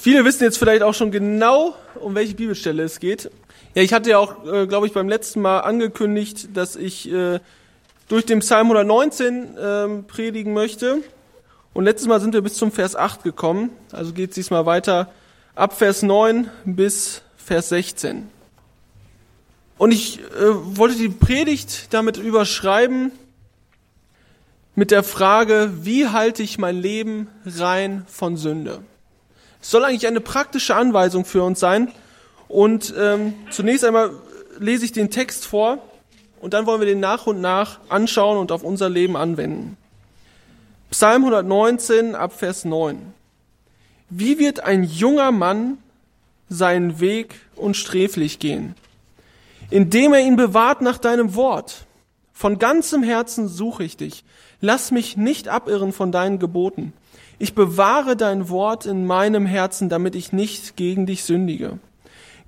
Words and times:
Viele 0.00 0.24
wissen 0.24 0.44
jetzt 0.44 0.56
vielleicht 0.56 0.82
auch 0.82 0.94
schon 0.94 1.10
genau, 1.10 1.74
um 1.96 2.14
welche 2.14 2.34
Bibelstelle 2.34 2.84
es 2.84 3.00
geht. 3.00 3.30
Ja, 3.74 3.82
ich 3.82 3.92
hatte 3.92 4.08
ja 4.08 4.18
auch, 4.18 4.46
äh, 4.46 4.66
glaube 4.66 4.86
ich, 4.86 4.94
beim 4.94 5.10
letzten 5.10 5.42
Mal 5.42 5.58
angekündigt, 5.60 6.56
dass 6.56 6.74
ich 6.74 7.12
äh, 7.12 7.38
durch 8.08 8.24
den 8.24 8.38
Psalm 8.38 8.68
119 8.68 9.58
ähm, 9.60 10.04
predigen 10.06 10.54
möchte. 10.54 11.02
Und 11.74 11.84
letztes 11.84 12.08
Mal 12.08 12.18
sind 12.18 12.32
wir 12.32 12.40
bis 12.40 12.54
zum 12.54 12.72
Vers 12.72 12.96
8 12.96 13.22
gekommen. 13.22 13.72
Also 13.92 14.14
geht 14.14 14.30
es 14.30 14.36
diesmal 14.36 14.64
weiter 14.64 15.12
ab 15.54 15.76
Vers 15.76 16.02
9 16.02 16.48
bis 16.64 17.20
Vers 17.36 17.68
16. 17.68 18.26
Und 19.76 19.92
ich 19.92 20.20
äh, 20.20 20.24
wollte 20.40 20.96
die 20.96 21.10
Predigt 21.10 21.92
damit 21.92 22.16
überschreiben 22.16 23.12
mit 24.74 24.92
der 24.92 25.02
Frage, 25.02 25.70
wie 25.82 26.08
halte 26.08 26.42
ich 26.42 26.56
mein 26.56 26.80
Leben 26.80 27.28
rein 27.44 28.06
von 28.08 28.38
Sünde? 28.38 28.80
Es 29.60 29.70
soll 29.70 29.84
eigentlich 29.84 30.06
eine 30.06 30.20
praktische 30.20 30.74
Anweisung 30.74 31.24
für 31.24 31.42
uns 31.42 31.60
sein. 31.60 31.92
Und 32.48 32.94
ähm, 32.98 33.34
zunächst 33.50 33.84
einmal 33.84 34.10
lese 34.58 34.84
ich 34.84 34.92
den 34.92 35.10
Text 35.10 35.46
vor 35.46 35.78
und 36.40 36.54
dann 36.54 36.66
wollen 36.66 36.80
wir 36.80 36.86
den 36.86 37.00
nach 37.00 37.26
und 37.26 37.40
nach 37.40 37.78
anschauen 37.88 38.38
und 38.38 38.50
auf 38.50 38.62
unser 38.62 38.88
Leben 38.88 39.16
anwenden. 39.16 39.76
Psalm 40.90 41.22
119 41.22 42.14
ab 42.14 42.32
Vers 42.32 42.64
9. 42.64 43.14
Wie 44.08 44.38
wird 44.38 44.60
ein 44.60 44.82
junger 44.82 45.30
Mann 45.30 45.78
seinen 46.48 46.98
Weg 46.98 47.36
unsträflich 47.54 48.40
gehen? 48.40 48.74
Indem 49.70 50.14
er 50.14 50.20
ihn 50.20 50.34
bewahrt 50.34 50.80
nach 50.80 50.98
deinem 50.98 51.36
Wort. 51.36 51.86
Von 52.40 52.58
ganzem 52.58 53.02
Herzen 53.02 53.48
suche 53.48 53.84
ich 53.84 53.98
dich. 53.98 54.24
Lass 54.62 54.92
mich 54.92 55.18
nicht 55.18 55.48
abirren 55.48 55.92
von 55.92 56.10
deinen 56.10 56.38
Geboten. 56.38 56.94
Ich 57.38 57.54
bewahre 57.54 58.16
dein 58.16 58.48
Wort 58.48 58.86
in 58.86 59.06
meinem 59.06 59.44
Herzen, 59.44 59.90
damit 59.90 60.14
ich 60.14 60.32
nicht 60.32 60.74
gegen 60.74 61.04
dich 61.04 61.24
sündige. 61.24 61.78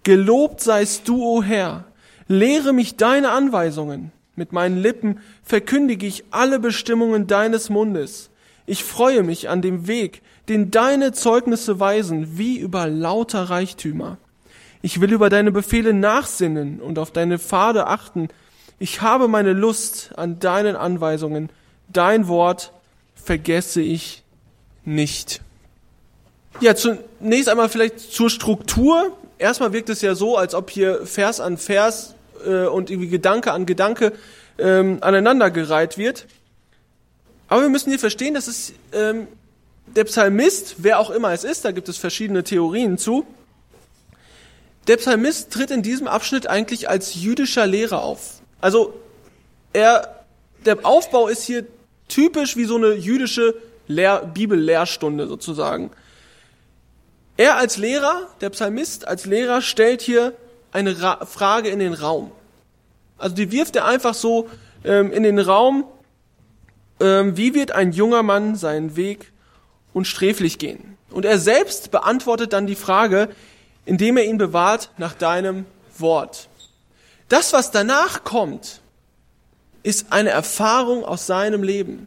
Gelobt 0.02 0.62
seist 0.62 1.08
du, 1.08 1.22
o 1.22 1.42
Herr. 1.42 1.84
Lehre 2.26 2.72
mich 2.72 2.96
deine 2.96 3.32
Anweisungen. 3.32 4.12
Mit 4.34 4.54
meinen 4.54 4.78
Lippen 4.78 5.20
verkündige 5.42 6.06
ich 6.06 6.24
alle 6.30 6.58
Bestimmungen 6.58 7.26
deines 7.26 7.68
Mundes. 7.68 8.30
Ich 8.64 8.84
freue 8.84 9.22
mich 9.22 9.50
an 9.50 9.60
dem 9.60 9.88
Weg, 9.88 10.22
den 10.48 10.70
deine 10.70 11.12
Zeugnisse 11.12 11.80
weisen, 11.80 12.38
wie 12.38 12.56
über 12.56 12.86
lauter 12.86 13.42
Reichtümer. 13.42 14.16
Ich 14.80 15.02
will 15.02 15.12
über 15.12 15.28
deine 15.28 15.52
Befehle 15.52 15.92
nachsinnen 15.92 16.80
und 16.80 16.98
auf 16.98 17.10
deine 17.10 17.38
Pfade 17.38 17.88
achten. 17.88 18.28
Ich 18.82 19.00
habe 19.00 19.28
meine 19.28 19.52
Lust 19.52 20.10
an 20.16 20.40
deinen 20.40 20.74
Anweisungen. 20.74 21.50
Dein 21.92 22.26
Wort 22.26 22.72
vergesse 23.14 23.80
ich 23.80 24.24
nicht. 24.84 25.40
Ja, 26.58 26.74
zunächst 26.74 27.48
einmal 27.48 27.68
vielleicht 27.68 28.00
zur 28.00 28.28
Struktur. 28.28 29.16
Erstmal 29.38 29.72
wirkt 29.72 29.88
es 29.88 30.02
ja 30.02 30.16
so, 30.16 30.36
als 30.36 30.56
ob 30.56 30.68
hier 30.68 31.06
Vers 31.06 31.38
an 31.38 31.58
Vers 31.58 32.16
äh, 32.44 32.66
und 32.66 32.90
irgendwie 32.90 33.08
Gedanke 33.08 33.52
an 33.52 33.66
Gedanke 33.66 34.14
ähm, 34.58 34.98
aneinandergereiht 35.00 35.96
wird. 35.96 36.26
Aber 37.46 37.62
wir 37.62 37.68
müssen 37.68 37.90
hier 37.90 38.00
verstehen, 38.00 38.34
dass 38.34 38.48
es 38.48 38.72
ähm, 38.92 39.28
der 39.86 40.02
Psalmist, 40.06 40.74
wer 40.78 40.98
auch 40.98 41.10
immer 41.10 41.32
es 41.32 41.44
ist, 41.44 41.64
da 41.64 41.70
gibt 41.70 41.88
es 41.88 41.98
verschiedene 41.98 42.42
Theorien 42.42 42.98
zu, 42.98 43.24
der 44.88 44.96
Psalmist 44.96 45.52
tritt 45.52 45.70
in 45.70 45.84
diesem 45.84 46.08
Abschnitt 46.08 46.48
eigentlich 46.48 46.88
als 46.88 47.14
jüdischer 47.14 47.68
Lehrer 47.68 48.02
auf. 48.02 48.41
Also 48.62 48.94
er, 49.74 50.24
der 50.64 50.78
Aufbau 50.86 51.28
ist 51.28 51.42
hier 51.42 51.66
typisch 52.08 52.56
wie 52.56 52.64
so 52.64 52.76
eine 52.76 52.94
jüdische 52.94 53.54
Lehr 53.86 54.20
Bibellehrstunde 54.20 55.26
sozusagen. 55.26 55.90
Er 57.36 57.56
als 57.56 57.76
Lehrer, 57.76 58.28
der 58.40 58.48
Psalmist 58.48 59.06
als 59.06 59.26
Lehrer 59.26 59.60
stellt 59.60 60.00
hier 60.00 60.32
eine 60.72 61.02
Ra 61.02 61.26
Frage 61.26 61.68
in 61.68 61.78
den 61.78 61.92
Raum. 61.92 62.30
Also 63.18 63.34
die 63.34 63.52
wirft 63.52 63.76
er 63.76 63.84
einfach 63.84 64.14
so 64.14 64.48
ähm, 64.84 65.12
in 65.12 65.22
den 65.22 65.38
Raum 65.38 65.84
ähm, 67.02 67.36
wie 67.36 67.54
wird 67.54 67.72
ein 67.72 67.92
junger 67.92 68.22
Mann 68.22 68.54
seinen 68.54 68.96
Weg 68.96 69.32
unsträflich 69.92 70.58
gehen? 70.58 70.96
Und 71.10 71.24
er 71.24 71.38
selbst 71.38 71.90
beantwortet 71.90 72.52
dann 72.52 72.66
die 72.66 72.76
Frage, 72.76 73.28
indem 73.84 74.16
er 74.16 74.24
ihn 74.24 74.38
bewahrt 74.38 74.90
nach 74.98 75.14
deinem 75.14 75.66
Wort. 75.98 76.48
Das, 77.32 77.54
was 77.54 77.70
danach 77.70 78.24
kommt, 78.24 78.82
ist 79.82 80.12
eine 80.12 80.28
Erfahrung 80.28 81.02
aus 81.02 81.26
seinem 81.26 81.62
Leben. 81.62 82.06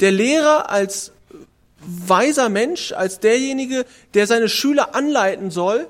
Der 0.00 0.12
Lehrer 0.12 0.68
als 0.68 1.12
weiser 1.80 2.50
Mensch, 2.50 2.92
als 2.92 3.18
derjenige, 3.18 3.86
der 4.12 4.26
seine 4.26 4.50
Schüler 4.50 4.94
anleiten 4.94 5.50
soll, 5.50 5.88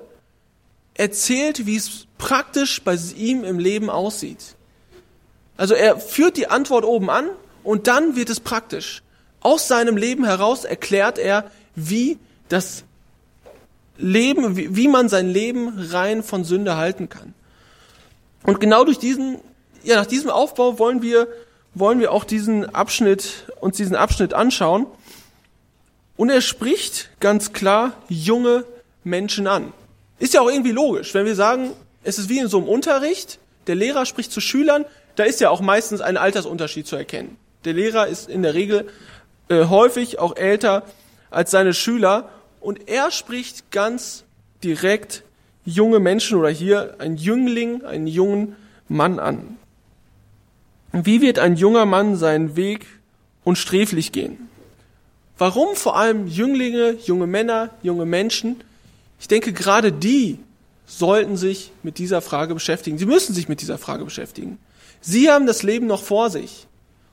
erzählt, 0.94 1.66
wie 1.66 1.74
es 1.74 2.06
praktisch 2.16 2.80
bei 2.84 2.96
ihm 3.16 3.42
im 3.42 3.58
Leben 3.58 3.90
aussieht. 3.90 4.54
Also 5.56 5.74
er 5.74 5.98
führt 5.98 6.36
die 6.36 6.46
Antwort 6.46 6.84
oben 6.84 7.10
an 7.10 7.28
und 7.64 7.88
dann 7.88 8.14
wird 8.14 8.30
es 8.30 8.38
praktisch. 8.38 9.02
Aus 9.40 9.66
seinem 9.66 9.96
Leben 9.96 10.24
heraus 10.24 10.64
erklärt 10.64 11.18
er, 11.18 11.50
wie 11.74 12.18
das 12.48 12.84
Leben, 13.98 14.56
wie, 14.56 14.86
man 14.86 15.08
sein 15.08 15.28
Leben 15.28 15.72
rein 15.90 16.22
von 16.22 16.44
Sünde 16.44 16.76
halten 16.76 17.08
kann. 17.08 17.34
Und 18.46 18.60
genau 18.60 18.84
durch 18.84 18.98
diesen, 18.98 19.40
ja, 19.82 19.96
nach 19.96 20.06
diesem 20.06 20.30
Aufbau 20.30 20.78
wollen 20.78 21.02
wir, 21.02 21.26
wollen 21.74 21.98
wir 21.98 22.12
auch 22.12 22.24
diesen 22.24 22.74
Abschnitt, 22.74 23.44
uns 23.60 23.76
diesen 23.76 23.96
Abschnitt 23.96 24.34
anschauen. 24.34 24.86
Und 26.16 26.30
er 26.30 26.40
spricht 26.40 27.10
ganz 27.20 27.52
klar 27.52 27.92
junge 28.08 28.64
Menschen 29.04 29.48
an. 29.48 29.72
Ist 30.18 30.32
ja 30.32 30.40
auch 30.40 30.48
irgendwie 30.48 30.72
logisch, 30.72 31.12
wenn 31.12 31.26
wir 31.26 31.34
sagen, 31.34 31.72
es 32.04 32.18
ist 32.18 32.28
wie 32.28 32.38
in 32.38 32.48
so 32.48 32.58
einem 32.58 32.68
Unterricht, 32.68 33.38
der 33.66 33.74
Lehrer 33.74 34.06
spricht 34.06 34.32
zu 34.32 34.40
Schülern, 34.40 34.84
da 35.16 35.24
ist 35.24 35.40
ja 35.40 35.50
auch 35.50 35.60
meistens 35.60 36.00
ein 36.00 36.16
Altersunterschied 36.16 36.86
zu 36.86 36.96
erkennen. 36.96 37.36
Der 37.64 37.72
Lehrer 37.72 38.06
ist 38.06 38.28
in 38.28 38.42
der 38.42 38.54
Regel 38.54 38.88
äh, 39.48 39.64
häufig 39.64 40.18
auch 40.20 40.36
älter 40.36 40.84
als 41.30 41.50
seine 41.50 41.74
Schüler 41.74 42.28
und 42.60 42.88
er 42.88 43.10
spricht 43.10 43.70
ganz 43.72 44.24
direkt 44.62 45.24
junge 45.66 45.98
Menschen 45.98 46.38
oder 46.38 46.48
hier 46.48 46.94
ein 46.98 47.16
Jüngling, 47.16 47.84
einen 47.84 48.06
jungen 48.06 48.56
Mann 48.88 49.18
an. 49.18 49.58
Wie 50.92 51.20
wird 51.20 51.38
ein 51.38 51.56
junger 51.56 51.84
Mann 51.84 52.16
seinen 52.16 52.56
Weg 52.56 52.86
unsträflich 53.44 54.12
gehen? 54.12 54.48
Warum 55.36 55.76
vor 55.76 55.96
allem 55.96 56.26
Jünglinge, 56.28 56.92
junge 57.04 57.26
Männer, 57.26 57.70
junge 57.82 58.06
Menschen? 58.06 58.62
Ich 59.20 59.28
denke, 59.28 59.52
gerade 59.52 59.92
die 59.92 60.38
sollten 60.86 61.36
sich 61.36 61.72
mit 61.82 61.98
dieser 61.98 62.22
Frage 62.22 62.54
beschäftigen. 62.54 62.96
Sie 62.96 63.06
müssen 63.06 63.34
sich 63.34 63.48
mit 63.48 63.60
dieser 63.60 63.76
Frage 63.76 64.04
beschäftigen. 64.04 64.58
Sie 65.00 65.30
haben 65.30 65.46
das 65.46 65.62
Leben 65.62 65.86
noch 65.86 66.02
vor 66.02 66.30
sich. 66.30 66.66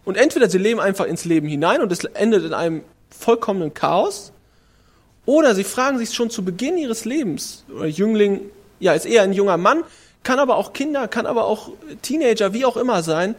Und 0.06 0.16
entweder 0.16 0.50
sie 0.50 0.58
leben 0.58 0.80
einfach 0.80 1.06
ins 1.06 1.26
Leben 1.26 1.48
hinein 1.48 1.82
und 1.82 1.92
es 1.92 2.04
endet 2.04 2.46
in 2.46 2.54
einem 2.54 2.84
vollkommenen 3.10 3.74
Chaos, 3.74 4.33
oder 5.26 5.56
sie 5.56 5.64
fragen 5.64 5.98
sich 5.98 6.14
schon 6.14 6.30
zu 6.30 6.44
Beginn 6.44 6.78
ihres 6.78 7.06
Lebens, 7.06 7.64
oder 7.74 7.86
Jüngling, 7.86 8.42
ja, 8.80 8.94
ist 8.94 9.06
eher 9.06 9.24
ein 9.24 9.34
junger 9.34 9.58
Mann, 9.58 9.84
kann 10.24 10.40
aber 10.40 10.58
auch 10.58 10.74
Kinder, 10.74 11.08
kann 11.08 11.26
aber 11.26 11.46
auch 11.46 11.70
Teenager, 12.02 12.54
wie 12.54 12.66
auch 12.66 12.78
immer 12.78 13.04
sein, 13.04 13.36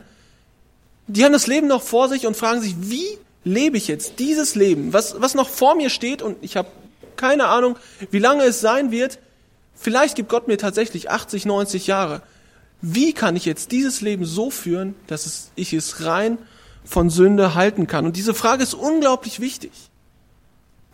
die 1.06 1.24
haben 1.24 1.32
das 1.32 1.46
Leben 1.46 1.66
noch 1.66 1.82
vor 1.82 2.08
sich 2.08 2.26
und 2.26 2.36
fragen 2.36 2.62
sich, 2.62 2.74
wie 2.78 3.18
lebe 3.44 3.76
ich 3.76 3.88
jetzt 3.88 4.18
dieses 4.18 4.54
Leben, 4.54 4.92
was, 4.92 5.20
was 5.20 5.34
noch 5.34 5.48
vor 5.48 5.74
mir 5.74 5.90
steht 5.90 6.22
und 6.22 6.36
ich 6.40 6.56
habe 6.56 6.68
keine 7.16 7.46
Ahnung, 7.46 7.76
wie 8.10 8.18
lange 8.18 8.44
es 8.44 8.60
sein 8.60 8.90
wird. 8.90 9.18
Vielleicht 9.74 10.16
gibt 10.16 10.28
Gott 10.28 10.48
mir 10.48 10.56
tatsächlich 10.56 11.10
80, 11.10 11.46
90 11.46 11.86
Jahre. 11.86 12.22
Wie 12.80 13.12
kann 13.12 13.36
ich 13.36 13.44
jetzt 13.44 13.70
dieses 13.70 14.00
Leben 14.00 14.24
so 14.24 14.50
führen, 14.50 14.94
dass 15.06 15.26
es, 15.26 15.50
ich 15.54 15.72
es 15.72 16.04
rein 16.04 16.38
von 16.84 17.10
Sünde 17.10 17.54
halten 17.54 17.86
kann. 17.86 18.04
Und 18.04 18.16
diese 18.16 18.34
Frage 18.34 18.62
ist 18.62 18.74
unglaublich 18.74 19.40
wichtig. 19.40 19.72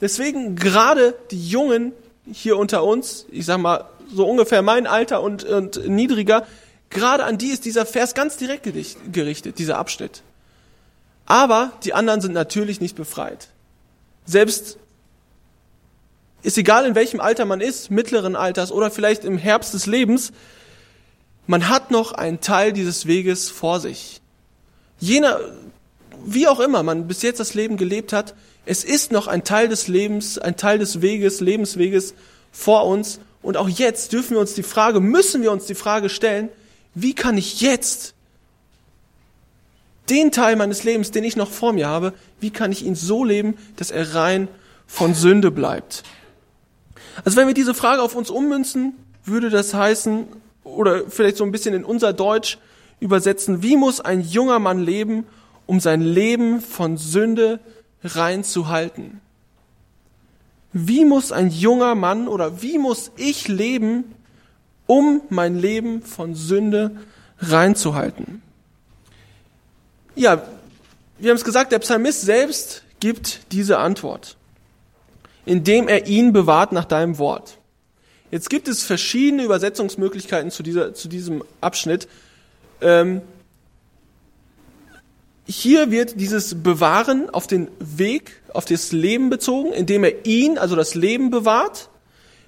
Deswegen 0.00 0.56
gerade 0.56 1.14
die 1.30 1.48
Jungen 1.48 1.92
hier 2.30 2.56
unter 2.56 2.84
uns, 2.84 3.26
ich 3.30 3.46
sag 3.46 3.58
mal 3.58 3.84
so 4.12 4.26
ungefähr 4.26 4.62
mein 4.62 4.86
Alter 4.86 5.22
und, 5.22 5.44
und 5.44 5.86
niedriger, 5.88 6.46
gerade 6.88 7.24
an 7.24 7.38
die 7.38 7.48
ist 7.48 7.64
dieser 7.64 7.86
Vers 7.86 8.14
ganz 8.14 8.36
direkt 8.36 8.68
gerichtet, 9.12 9.58
dieser 9.58 9.78
Abschnitt. 9.78 10.22
Aber 11.26 11.72
die 11.84 11.94
anderen 11.94 12.20
sind 12.20 12.32
natürlich 12.32 12.80
nicht 12.80 12.96
befreit. 12.96 13.48
Selbst 14.26 14.78
ist 16.42 16.58
egal 16.58 16.86
in 16.86 16.94
welchem 16.94 17.20
Alter 17.20 17.44
man 17.44 17.60
ist, 17.60 17.90
mittleren 17.90 18.34
Alters 18.34 18.72
oder 18.72 18.90
vielleicht 18.90 19.24
im 19.24 19.38
Herbst 19.38 19.74
des 19.74 19.86
Lebens, 19.86 20.32
man 21.46 21.68
hat 21.68 21.90
noch 21.90 22.12
einen 22.12 22.40
Teil 22.40 22.72
dieses 22.72 23.06
Weges 23.06 23.50
vor 23.50 23.80
sich. 23.80 24.20
Jener, 24.98 25.40
wie 26.24 26.48
auch 26.48 26.60
immer 26.60 26.82
man 26.82 27.08
bis 27.08 27.22
jetzt 27.22 27.40
das 27.40 27.54
Leben 27.54 27.76
gelebt 27.76 28.12
hat, 28.12 28.34
es 28.66 28.84
ist 28.84 29.12
noch 29.12 29.26
ein 29.26 29.44
Teil 29.44 29.68
des 29.68 29.88
Lebens, 29.88 30.38
ein 30.38 30.56
Teil 30.56 30.78
des 30.78 31.00
Weges, 31.00 31.40
Lebensweges 31.40 32.14
vor 32.52 32.86
uns. 32.86 33.20
Und 33.42 33.56
auch 33.56 33.68
jetzt 33.68 34.12
dürfen 34.12 34.32
wir 34.32 34.40
uns 34.40 34.54
die 34.54 34.62
Frage, 34.62 35.00
müssen 35.00 35.42
wir 35.42 35.52
uns 35.52 35.64
die 35.66 35.74
Frage 35.74 36.08
stellen, 36.08 36.48
wie 36.94 37.14
kann 37.14 37.38
ich 37.38 37.60
jetzt 37.60 38.14
den 40.10 40.32
Teil 40.32 40.56
meines 40.56 40.84
Lebens, 40.84 41.10
den 41.10 41.24
ich 41.24 41.36
noch 41.36 41.50
vor 41.50 41.72
mir 41.72 41.88
habe, 41.88 42.12
wie 42.40 42.50
kann 42.50 42.72
ich 42.72 42.84
ihn 42.84 42.96
so 42.96 43.24
leben, 43.24 43.56
dass 43.76 43.90
er 43.90 44.14
rein 44.14 44.48
von 44.86 45.14
Sünde 45.14 45.50
bleibt? 45.50 46.02
Also 47.24 47.36
wenn 47.36 47.46
wir 47.46 47.54
diese 47.54 47.74
Frage 47.74 48.02
auf 48.02 48.14
uns 48.14 48.30
ummünzen, 48.30 48.94
würde 49.24 49.50
das 49.50 49.72
heißen, 49.72 50.26
oder 50.64 51.04
vielleicht 51.08 51.36
so 51.36 51.44
ein 51.44 51.52
bisschen 51.52 51.74
in 51.74 51.84
unser 51.84 52.12
Deutsch 52.12 52.58
übersetzen, 52.98 53.62
wie 53.62 53.76
muss 53.76 54.00
ein 54.00 54.20
junger 54.20 54.58
Mann 54.58 54.80
leben, 54.80 55.24
um 55.66 55.80
sein 55.80 56.02
Leben 56.02 56.60
von 56.60 56.96
Sünde 56.96 57.60
reinzuhalten? 58.02 59.20
Wie 60.72 61.04
muss 61.04 61.32
ein 61.32 61.50
junger 61.50 61.94
Mann 61.94 62.28
oder 62.28 62.62
wie 62.62 62.78
muss 62.78 63.10
ich 63.16 63.48
leben, 63.48 64.04
um 64.86 65.22
mein 65.28 65.58
Leben 65.58 66.02
von 66.02 66.34
Sünde 66.34 66.96
reinzuhalten? 67.38 68.42
Ja, 70.14 70.42
wir 71.18 71.30
haben 71.30 71.36
es 71.36 71.44
gesagt, 71.44 71.72
der 71.72 71.78
Psalmist 71.80 72.22
selbst 72.22 72.82
gibt 73.00 73.52
diese 73.52 73.78
Antwort, 73.78 74.36
indem 75.44 75.88
er 75.88 76.06
ihn 76.06 76.32
bewahrt 76.32 76.72
nach 76.72 76.84
deinem 76.84 77.18
Wort. 77.18 77.58
Jetzt 78.30 78.48
gibt 78.48 78.68
es 78.68 78.82
verschiedene 78.82 79.44
Übersetzungsmöglichkeiten 79.44 80.50
zu, 80.50 80.62
dieser, 80.62 80.94
zu 80.94 81.08
diesem 81.08 81.42
Abschnitt. 81.60 82.06
Ähm, 82.80 83.22
hier 85.50 85.90
wird 85.90 86.20
dieses 86.20 86.62
Bewahren 86.62 87.28
auf 87.30 87.46
den 87.46 87.68
Weg, 87.80 88.40
auf 88.52 88.64
das 88.64 88.92
Leben 88.92 89.30
bezogen, 89.30 89.72
indem 89.72 90.04
er 90.04 90.24
ihn, 90.24 90.58
also 90.58 90.76
das 90.76 90.94
Leben 90.94 91.30
bewahrt. 91.30 91.88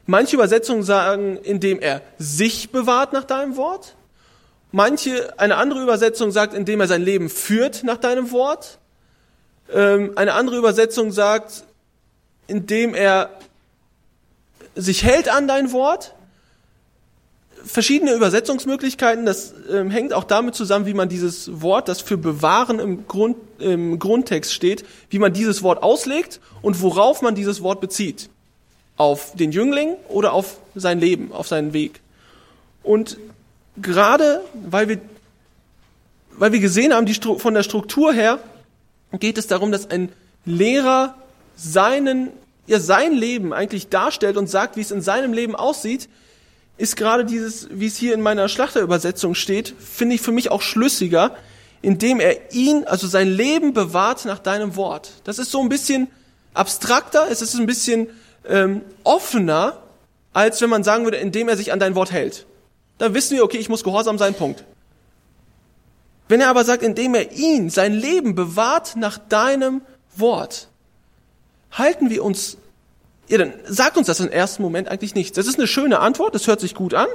Manche 0.06 0.36
Übersetzungen 0.36 0.82
sagen, 0.82 1.36
indem 1.36 1.80
er 1.80 2.02
sich 2.18 2.70
bewahrt 2.70 3.12
nach 3.12 3.24
deinem 3.24 3.56
Wort. 3.56 3.96
Manche, 4.70 5.38
eine 5.38 5.56
andere 5.56 5.82
Übersetzung 5.82 6.30
sagt, 6.30 6.54
indem 6.54 6.80
er 6.80 6.88
sein 6.88 7.02
Leben 7.02 7.28
führt 7.28 7.82
nach 7.82 7.98
deinem 7.98 8.30
Wort. 8.30 8.78
Ähm, 9.72 10.12
eine 10.16 10.34
andere 10.34 10.56
Übersetzung 10.56 11.12
sagt, 11.12 11.64
indem 12.46 12.94
er 12.94 13.30
sich 14.74 15.04
hält 15.04 15.28
an 15.28 15.48
dein 15.48 15.72
Wort. 15.72 16.14
Verschiedene 17.64 18.12
Übersetzungsmöglichkeiten, 18.12 19.26
das 19.26 19.54
ähm, 19.70 19.90
hängt 19.90 20.12
auch 20.12 20.24
damit 20.24 20.54
zusammen, 20.54 20.86
wie 20.86 20.94
man 20.94 21.08
dieses 21.08 21.62
Wort, 21.62 21.88
das 21.88 22.00
für 22.00 22.16
bewahren 22.16 22.78
im, 22.78 23.06
Grund, 23.06 23.36
im 23.58 23.98
Grundtext 23.98 24.52
steht, 24.52 24.84
wie 25.10 25.18
man 25.18 25.32
dieses 25.32 25.62
Wort 25.62 25.82
auslegt 25.82 26.40
und 26.60 26.82
worauf 26.82 27.22
man 27.22 27.34
dieses 27.34 27.62
Wort 27.62 27.80
bezieht. 27.80 28.28
Auf 28.96 29.34
den 29.34 29.52
Jüngling 29.52 29.94
oder 30.08 30.32
auf 30.32 30.58
sein 30.74 31.00
Leben, 31.00 31.32
auf 31.32 31.48
seinen 31.48 31.72
Weg. 31.72 32.00
Und 32.82 33.18
gerade 33.80 34.42
weil 34.54 34.88
wir, 34.88 35.00
weil 36.32 36.52
wir 36.52 36.60
gesehen 36.60 36.92
haben, 36.92 37.06
die, 37.06 37.14
von 37.14 37.54
der 37.54 37.62
Struktur 37.62 38.12
her 38.12 38.38
geht 39.18 39.38
es 39.38 39.46
darum, 39.46 39.72
dass 39.72 39.90
ein 39.90 40.10
Lehrer 40.44 41.14
seinen 41.56 42.30
ja 42.66 42.80
sein 42.80 43.12
Leben 43.12 43.52
eigentlich 43.52 43.88
darstellt 43.88 44.36
und 44.36 44.48
sagt, 44.48 44.76
wie 44.76 44.80
es 44.80 44.90
in 44.90 45.02
seinem 45.02 45.32
Leben 45.32 45.54
aussieht, 45.54 46.08
ist 46.76 46.96
gerade 46.96 47.24
dieses, 47.24 47.68
wie 47.70 47.86
es 47.86 47.96
hier 47.96 48.14
in 48.14 48.20
meiner 48.20 48.48
Schlachterübersetzung 48.48 49.34
steht, 49.34 49.74
finde 49.78 50.14
ich 50.14 50.20
für 50.20 50.32
mich 50.32 50.50
auch 50.50 50.62
schlüssiger, 50.62 51.36
indem 51.82 52.20
er 52.20 52.52
ihn, 52.52 52.84
also 52.84 53.06
sein 53.06 53.28
Leben 53.28 53.72
bewahrt 53.72 54.24
nach 54.24 54.38
deinem 54.38 54.76
Wort. 54.76 55.12
Das 55.24 55.38
ist 55.38 55.50
so 55.50 55.60
ein 55.60 55.68
bisschen 55.68 56.08
abstrakter, 56.54 57.26
es 57.30 57.42
ist 57.42 57.54
ein 57.54 57.66
bisschen 57.66 58.08
ähm, 58.48 58.82
offener, 59.04 59.82
als 60.32 60.60
wenn 60.60 60.70
man 60.70 60.84
sagen 60.84 61.04
würde, 61.04 61.18
indem 61.18 61.48
er 61.48 61.56
sich 61.56 61.72
an 61.72 61.78
dein 61.78 61.94
Wort 61.94 62.12
hält. 62.12 62.46
Da 62.98 63.14
wissen 63.14 63.36
wir, 63.36 63.44
okay, 63.44 63.58
ich 63.58 63.68
muss 63.68 63.84
gehorsam 63.84 64.18
sein, 64.18 64.34
Punkt. 64.34 64.64
Wenn 66.28 66.40
er 66.40 66.48
aber 66.48 66.64
sagt, 66.64 66.82
indem 66.82 67.14
er 67.14 67.32
ihn, 67.32 67.68
sein 67.68 67.92
Leben 67.92 68.34
bewahrt 68.34 68.96
nach 68.96 69.18
deinem 69.18 69.82
Wort, 70.16 70.68
halten 71.72 72.10
wir 72.10 72.24
uns, 72.24 72.56
ja, 73.32 73.38
dann 73.38 73.54
sagt 73.64 73.96
uns 73.96 74.08
das 74.08 74.20
im 74.20 74.28
ersten 74.28 74.60
Moment 74.60 74.90
eigentlich 74.90 75.14
nichts. 75.14 75.34
Das 75.34 75.46
ist 75.46 75.56
eine 75.56 75.66
schöne 75.66 76.00
Antwort, 76.00 76.34
das 76.34 76.46
hört 76.46 76.60
sich 76.60 76.74
gut 76.74 76.92
an. 76.92 77.06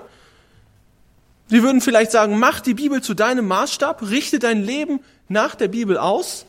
Wir 1.48 1.62
würden 1.62 1.80
vielleicht 1.80 2.10
sagen, 2.10 2.40
mach 2.40 2.60
die 2.60 2.74
Bibel 2.74 3.04
zu 3.04 3.14
deinem 3.14 3.48
Maßstab, 3.48 4.02
richte 4.02 4.40
dein 4.40 4.64
Leben 4.64 5.00
nach 5.30 5.54
der 5.54 5.68
Bibel 5.68 5.96
aus. 5.96 6.48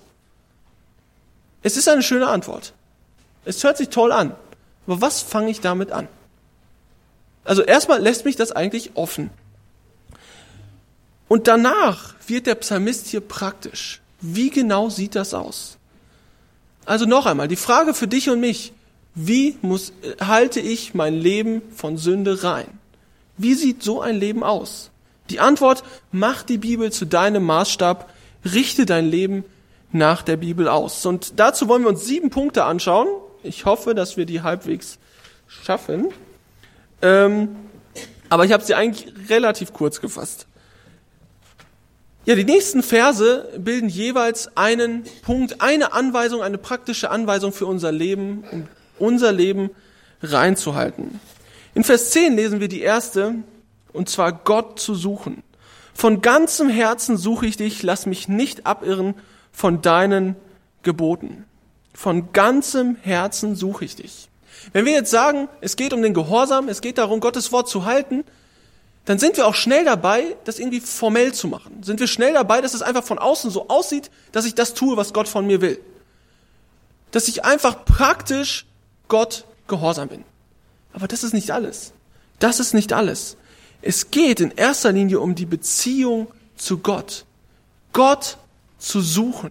Es 1.62 1.76
ist 1.76 1.86
eine 1.86 2.02
schöne 2.02 2.28
Antwort. 2.28 2.72
Es 3.44 3.62
hört 3.62 3.76
sich 3.76 3.90
toll 3.90 4.10
an. 4.10 4.34
Aber 4.86 5.02
was 5.02 5.20
fange 5.20 5.50
ich 5.50 5.60
damit 5.60 5.92
an? 5.92 6.08
Also 7.44 7.62
erstmal 7.62 8.00
lässt 8.00 8.24
mich 8.24 8.36
das 8.36 8.52
eigentlich 8.52 8.92
offen. 8.94 9.28
Und 11.28 11.46
danach 11.46 12.14
wird 12.26 12.46
der 12.46 12.54
Psalmist 12.54 13.06
hier 13.08 13.20
praktisch. 13.20 14.00
Wie 14.22 14.48
genau 14.48 14.88
sieht 14.88 15.14
das 15.14 15.34
aus? 15.34 15.76
Also 16.86 17.04
noch 17.04 17.26
einmal, 17.26 17.48
die 17.48 17.56
Frage 17.56 17.92
für 17.92 18.08
dich 18.08 18.30
und 18.30 18.40
mich, 18.40 18.72
wie 19.20 19.56
muss, 19.62 19.92
halte 20.20 20.60
ich 20.60 20.94
mein 20.94 21.14
Leben 21.14 21.62
von 21.74 21.96
Sünde 21.96 22.44
rein? 22.44 22.68
Wie 23.36 23.54
sieht 23.54 23.82
so 23.82 24.00
ein 24.00 24.16
Leben 24.16 24.44
aus? 24.44 24.90
Die 25.28 25.40
Antwort, 25.40 25.82
mach 26.12 26.44
die 26.44 26.58
Bibel 26.58 26.92
zu 26.92 27.04
deinem 27.04 27.42
Maßstab, 27.42 28.08
richte 28.44 28.86
dein 28.86 29.10
Leben 29.10 29.44
nach 29.90 30.22
der 30.22 30.36
Bibel 30.36 30.68
aus. 30.68 31.04
Und 31.04 31.40
dazu 31.40 31.66
wollen 31.66 31.82
wir 31.82 31.88
uns 31.88 32.04
sieben 32.04 32.30
Punkte 32.30 32.62
anschauen. 32.62 33.08
Ich 33.42 33.64
hoffe, 33.64 33.96
dass 33.96 34.16
wir 34.16 34.24
die 34.24 34.42
halbwegs 34.42 34.98
schaffen. 35.48 36.10
Ähm, 37.02 37.56
aber 38.28 38.44
ich 38.44 38.52
habe 38.52 38.62
sie 38.62 38.74
eigentlich 38.74 39.12
relativ 39.28 39.72
kurz 39.72 40.00
gefasst. 40.00 40.46
Ja, 42.24 42.36
die 42.36 42.44
nächsten 42.44 42.84
Verse 42.84 43.48
bilden 43.58 43.88
jeweils 43.88 44.56
einen 44.56 45.04
Punkt, 45.22 45.60
eine 45.60 45.92
Anweisung, 45.92 46.42
eine 46.42 46.58
praktische 46.58 47.10
Anweisung 47.10 47.52
für 47.52 47.66
unser 47.66 47.90
Leben, 47.90 48.44
um 48.52 48.68
unser 49.00 49.32
Leben 49.32 49.70
reinzuhalten. 50.22 51.20
In 51.74 51.84
Vers 51.84 52.10
10 52.10 52.36
lesen 52.36 52.60
wir 52.60 52.68
die 52.68 52.80
erste, 52.80 53.36
und 53.92 54.08
zwar 54.08 54.32
Gott 54.32 54.80
zu 54.80 54.94
suchen. 54.94 55.42
Von 55.94 56.22
ganzem 56.22 56.68
Herzen 56.68 57.16
suche 57.16 57.46
ich 57.46 57.56
dich, 57.56 57.82
lass 57.82 58.06
mich 58.06 58.28
nicht 58.28 58.66
abirren 58.66 59.14
von 59.52 59.82
deinen 59.82 60.36
Geboten. 60.82 61.44
Von 61.92 62.32
ganzem 62.32 62.96
Herzen 63.02 63.56
suche 63.56 63.84
ich 63.84 63.96
dich. 63.96 64.28
Wenn 64.72 64.84
wir 64.84 64.92
jetzt 64.92 65.10
sagen, 65.10 65.48
es 65.60 65.74
geht 65.74 65.92
um 65.92 66.02
den 66.02 66.14
Gehorsam, 66.14 66.68
es 66.68 66.80
geht 66.80 66.98
darum, 66.98 67.20
Gottes 67.20 67.50
Wort 67.50 67.68
zu 67.68 67.84
halten, 67.84 68.24
dann 69.04 69.18
sind 69.18 69.36
wir 69.36 69.46
auch 69.46 69.54
schnell 69.54 69.84
dabei, 69.84 70.36
das 70.44 70.58
irgendwie 70.58 70.80
formell 70.80 71.32
zu 71.32 71.48
machen. 71.48 71.82
Sind 71.82 71.98
wir 71.98 72.06
schnell 72.06 72.34
dabei, 72.34 72.60
dass 72.60 72.74
es 72.74 72.82
einfach 72.82 73.02
von 73.02 73.18
außen 73.18 73.50
so 73.50 73.68
aussieht, 73.68 74.10
dass 74.32 74.44
ich 74.44 74.54
das 74.54 74.74
tue, 74.74 74.96
was 74.96 75.12
Gott 75.12 75.26
von 75.26 75.46
mir 75.46 75.60
will. 75.60 75.80
Dass 77.10 77.26
ich 77.26 77.44
einfach 77.44 77.84
praktisch 77.84 78.67
Gott 79.08 79.44
gehorsam 79.66 80.08
bin. 80.08 80.24
Aber 80.92 81.08
das 81.08 81.24
ist 81.24 81.34
nicht 81.34 81.50
alles. 81.50 81.92
Das 82.38 82.60
ist 82.60 82.74
nicht 82.74 82.92
alles. 82.92 83.36
Es 83.82 84.10
geht 84.10 84.40
in 84.40 84.52
erster 84.52 84.92
Linie 84.92 85.20
um 85.20 85.34
die 85.34 85.46
Beziehung 85.46 86.28
zu 86.56 86.78
Gott. 86.78 87.24
Gott 87.92 88.38
zu 88.78 89.00
suchen. 89.00 89.50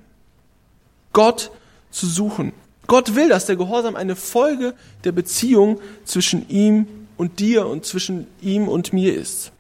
Gott 1.14 1.52
zu 1.92 2.08
suchen. 2.08 2.54
Gott 2.88 3.16
will, 3.16 3.30
dass 3.30 3.46
der 3.46 3.56
Gehorsam 3.56 3.96
eine 3.96 4.16
Folge 4.16 4.74
der 5.04 5.12
Beziehung 5.12 5.82
zwischen 6.06 6.48
ihm 6.50 6.88
und 7.18 7.40
dir 7.40 7.68
und 7.68 7.86
zwischen 7.86 8.28
ihm 8.42 8.68
und 8.68 8.94
mir 8.94 9.16
ist. 9.16 9.52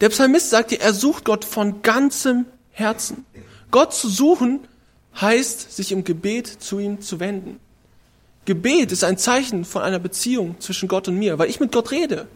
Der 0.00 0.10
Psalmist 0.10 0.50
sagt 0.50 0.70
dir, 0.70 0.80
er 0.80 0.92
sucht 0.92 1.24
Gott 1.24 1.44
von 1.44 1.82
ganzem 1.82 2.46
Herzen. 2.72 3.24
Gott 3.70 3.94
zu 3.94 4.08
suchen 4.08 4.60
heißt, 5.20 5.74
sich 5.74 5.92
im 5.92 6.04
Gebet 6.04 6.46
zu 6.46 6.78
ihm 6.78 7.00
zu 7.00 7.20
wenden. 7.20 7.58
Gebet 8.48 8.92
ist 8.92 9.04
ein 9.04 9.18
Zeichen 9.18 9.66
von 9.66 9.82
einer 9.82 9.98
Beziehung 9.98 10.58
zwischen 10.58 10.88
Gott 10.88 11.06
und 11.06 11.18
mir, 11.18 11.38
weil 11.38 11.50
ich 11.50 11.60
mit 11.60 11.70
Gott 11.70 11.90
rede. 11.90 12.28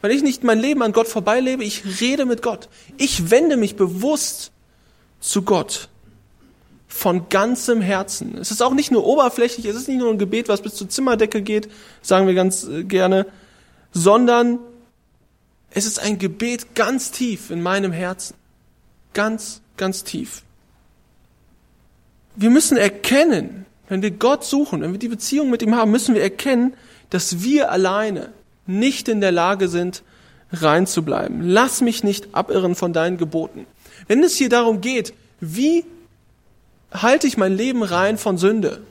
Weil 0.00 0.12
ich 0.12 0.22
nicht 0.22 0.44
mein 0.44 0.60
Leben 0.60 0.80
an 0.80 0.92
Gott 0.92 1.08
vorbeilebe, 1.08 1.64
ich 1.64 2.00
rede 2.00 2.24
mit 2.24 2.40
Gott. 2.40 2.68
Ich 2.98 3.32
wende 3.32 3.56
mich 3.56 3.74
bewusst 3.74 4.52
zu 5.18 5.42
Gott 5.42 5.88
von 6.86 7.28
ganzem 7.30 7.80
Herzen. 7.80 8.38
Es 8.38 8.52
ist 8.52 8.62
auch 8.62 8.74
nicht 8.74 8.92
nur 8.92 9.04
oberflächlich, 9.04 9.66
es 9.66 9.74
ist 9.74 9.88
nicht 9.88 9.98
nur 9.98 10.12
ein 10.12 10.18
Gebet, 10.18 10.48
was 10.48 10.62
bis 10.62 10.76
zur 10.76 10.88
Zimmerdecke 10.88 11.42
geht, 11.42 11.68
sagen 12.00 12.28
wir 12.28 12.34
ganz 12.34 12.62
äh, 12.62 12.84
gerne, 12.84 13.26
sondern 13.90 14.60
es 15.70 15.84
ist 15.84 15.98
ein 15.98 16.20
Gebet 16.20 16.76
ganz 16.76 17.10
tief 17.10 17.50
in 17.50 17.60
meinem 17.60 17.90
Herzen. 17.90 18.36
Ganz, 19.14 19.62
ganz 19.76 20.04
tief. 20.04 20.42
Wir 22.36 22.50
müssen 22.50 22.76
erkennen, 22.76 23.66
wenn 23.88 24.02
wir 24.02 24.10
Gott 24.10 24.44
suchen, 24.44 24.80
wenn 24.80 24.92
wir 24.92 24.98
die 24.98 25.08
Beziehung 25.08 25.50
mit 25.50 25.62
ihm 25.62 25.74
haben, 25.74 25.90
müssen 25.90 26.14
wir 26.14 26.22
erkennen, 26.22 26.74
dass 27.10 27.42
wir 27.42 27.70
alleine 27.70 28.32
nicht 28.66 29.08
in 29.08 29.20
der 29.20 29.32
Lage 29.32 29.68
sind, 29.68 30.02
rein 30.52 30.86
zu 30.86 31.02
bleiben. 31.02 31.40
Lass 31.42 31.80
mich 31.80 32.04
nicht 32.04 32.34
abirren 32.34 32.74
von 32.74 32.92
deinen 32.92 33.18
Geboten. 33.18 33.66
Wenn 34.06 34.22
es 34.22 34.36
hier 34.36 34.48
darum 34.48 34.80
geht, 34.80 35.12
wie 35.40 35.84
halte 36.92 37.26
ich 37.26 37.36
mein 37.36 37.56
Leben 37.56 37.82
rein 37.82 38.18
von 38.18 38.38
Sünde, 38.38 38.82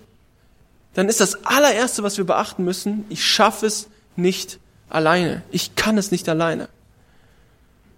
dann 0.94 1.10
ist 1.10 1.22
das 1.22 1.46
allererste, 1.46 2.04
was 2.04 2.18
wir 2.18 2.26
beachten 2.26 2.64
müssen, 2.64 3.06
ich 3.10 3.26
schaffe 3.26 3.66
es 3.66 3.88
nicht 4.16 4.60
alleine. 4.90 5.42
Ich 5.52 5.76
kann 5.76 5.98
es 5.98 6.12
nicht 6.12 6.30
alleine. 6.30 6.70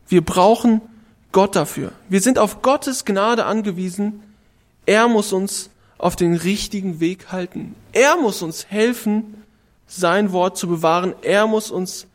Wir 0.08 0.24
brauchen 0.24 0.82
Gott 1.32 1.56
dafür. 1.56 1.92
Wir 2.08 2.22
sind 2.22 2.40
auf 2.40 2.62
Gottes 2.62 3.04
Gnade 3.04 3.46
angewiesen. 3.46 4.24
Er 4.86 5.08
muss 5.08 5.34
uns 5.34 5.70
auf 6.06 6.16
den 6.16 6.36
richtigen 6.36 7.00
Weg 7.00 7.32
halten. 7.32 7.74
Er 7.92 8.16
muss 8.16 8.44
uns 8.44 8.68
helfen, 8.70 9.44
sein 9.88 10.32
Wort 10.34 10.56
zu 10.56 10.68
bewahren. 10.68 11.16
Er 11.24 11.48
muss 11.48 11.72
uns 11.72 12.06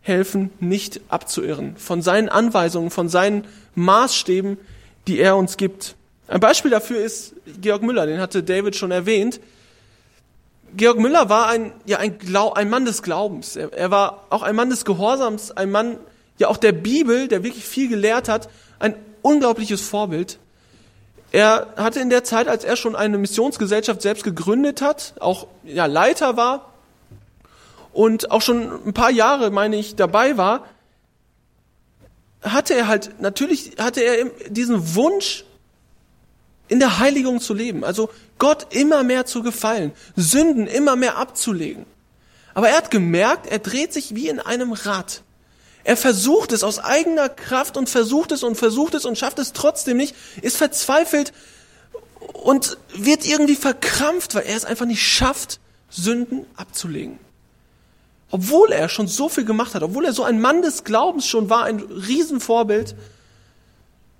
helfen, 0.00 0.48
nicht 0.60 1.02
abzuirren 1.10 1.76
von 1.76 2.00
seinen 2.00 2.30
Anweisungen, 2.30 2.88
von 2.88 3.10
seinen 3.10 3.46
Maßstäben, 3.74 4.56
die 5.06 5.18
er 5.18 5.36
uns 5.36 5.58
gibt. 5.58 5.94
Ein 6.26 6.40
Beispiel 6.40 6.70
dafür 6.70 7.04
ist 7.04 7.34
Georg 7.60 7.82
Müller, 7.82 8.06
den 8.06 8.18
hatte 8.18 8.42
David 8.42 8.76
schon 8.76 8.90
erwähnt. 8.90 9.40
Georg 10.74 10.98
Müller 10.98 11.28
war 11.28 11.48
ein, 11.48 11.72
ja, 11.84 11.98
ein, 11.98 12.16
Glau 12.16 12.54
ein 12.54 12.70
Mann 12.70 12.86
des 12.86 13.02
Glaubens. 13.02 13.56
Er, 13.56 13.74
er 13.74 13.90
war 13.90 14.24
auch 14.30 14.42
ein 14.42 14.56
Mann 14.56 14.70
des 14.70 14.86
Gehorsams, 14.86 15.50
ein 15.50 15.70
Mann, 15.70 15.98
ja 16.38 16.48
auch 16.48 16.56
der 16.56 16.72
Bibel, 16.72 17.28
der 17.28 17.44
wirklich 17.44 17.66
viel 17.66 17.90
gelehrt 17.90 18.30
hat, 18.30 18.48
ein 18.78 18.94
unglaubliches 19.20 19.82
Vorbild. 19.82 20.38
Er 21.34 21.74
hatte 21.76 21.98
in 21.98 22.10
der 22.10 22.22
Zeit, 22.22 22.46
als 22.46 22.62
er 22.62 22.76
schon 22.76 22.94
eine 22.94 23.18
Missionsgesellschaft 23.18 24.00
selbst 24.02 24.22
gegründet 24.22 24.80
hat, 24.80 25.14
auch 25.18 25.48
ja, 25.64 25.86
Leiter 25.86 26.36
war 26.36 26.72
und 27.92 28.30
auch 28.30 28.40
schon 28.40 28.86
ein 28.86 28.92
paar 28.94 29.10
Jahre, 29.10 29.50
meine 29.50 29.74
ich, 29.74 29.96
dabei 29.96 30.36
war, 30.36 30.64
hatte 32.40 32.74
er 32.74 32.86
halt, 32.86 33.20
natürlich 33.20 33.72
hatte 33.80 34.00
er 34.00 34.26
diesen 34.48 34.94
Wunsch, 34.94 35.44
in 36.68 36.78
der 36.78 37.00
Heiligung 37.00 37.40
zu 37.40 37.52
leben, 37.52 37.82
also 37.82 38.10
Gott 38.38 38.72
immer 38.72 39.02
mehr 39.02 39.26
zu 39.26 39.42
gefallen, 39.42 39.90
Sünden 40.14 40.68
immer 40.68 40.94
mehr 40.94 41.18
abzulegen. 41.18 41.84
Aber 42.54 42.68
er 42.68 42.76
hat 42.76 42.92
gemerkt, 42.92 43.48
er 43.48 43.58
dreht 43.58 43.92
sich 43.92 44.14
wie 44.14 44.28
in 44.28 44.38
einem 44.38 44.72
Rad. 44.72 45.22
Er 45.84 45.98
versucht 45.98 46.52
es 46.52 46.64
aus 46.64 46.78
eigener 46.78 47.28
Kraft 47.28 47.76
und 47.76 47.90
versucht 47.90 48.32
es 48.32 48.42
und 48.42 48.56
versucht 48.56 48.94
es 48.94 49.04
und 49.04 49.18
schafft 49.18 49.38
es 49.38 49.52
trotzdem 49.52 49.98
nicht, 49.98 50.14
ist 50.40 50.56
verzweifelt 50.56 51.32
und 52.32 52.78
wird 52.94 53.26
irgendwie 53.26 53.54
verkrampft, 53.54 54.34
weil 54.34 54.46
er 54.46 54.56
es 54.56 54.64
einfach 54.64 54.86
nicht 54.86 55.02
schafft, 55.02 55.60
Sünden 55.90 56.46
abzulegen. 56.56 57.18
Obwohl 58.30 58.72
er 58.72 58.88
schon 58.88 59.06
so 59.06 59.28
viel 59.28 59.44
gemacht 59.44 59.74
hat, 59.74 59.82
obwohl 59.82 60.06
er 60.06 60.14
so 60.14 60.24
ein 60.24 60.40
Mann 60.40 60.62
des 60.62 60.84
Glaubens 60.84 61.26
schon 61.26 61.50
war, 61.50 61.64
ein 61.64 61.80
Riesenvorbild, 61.80 62.96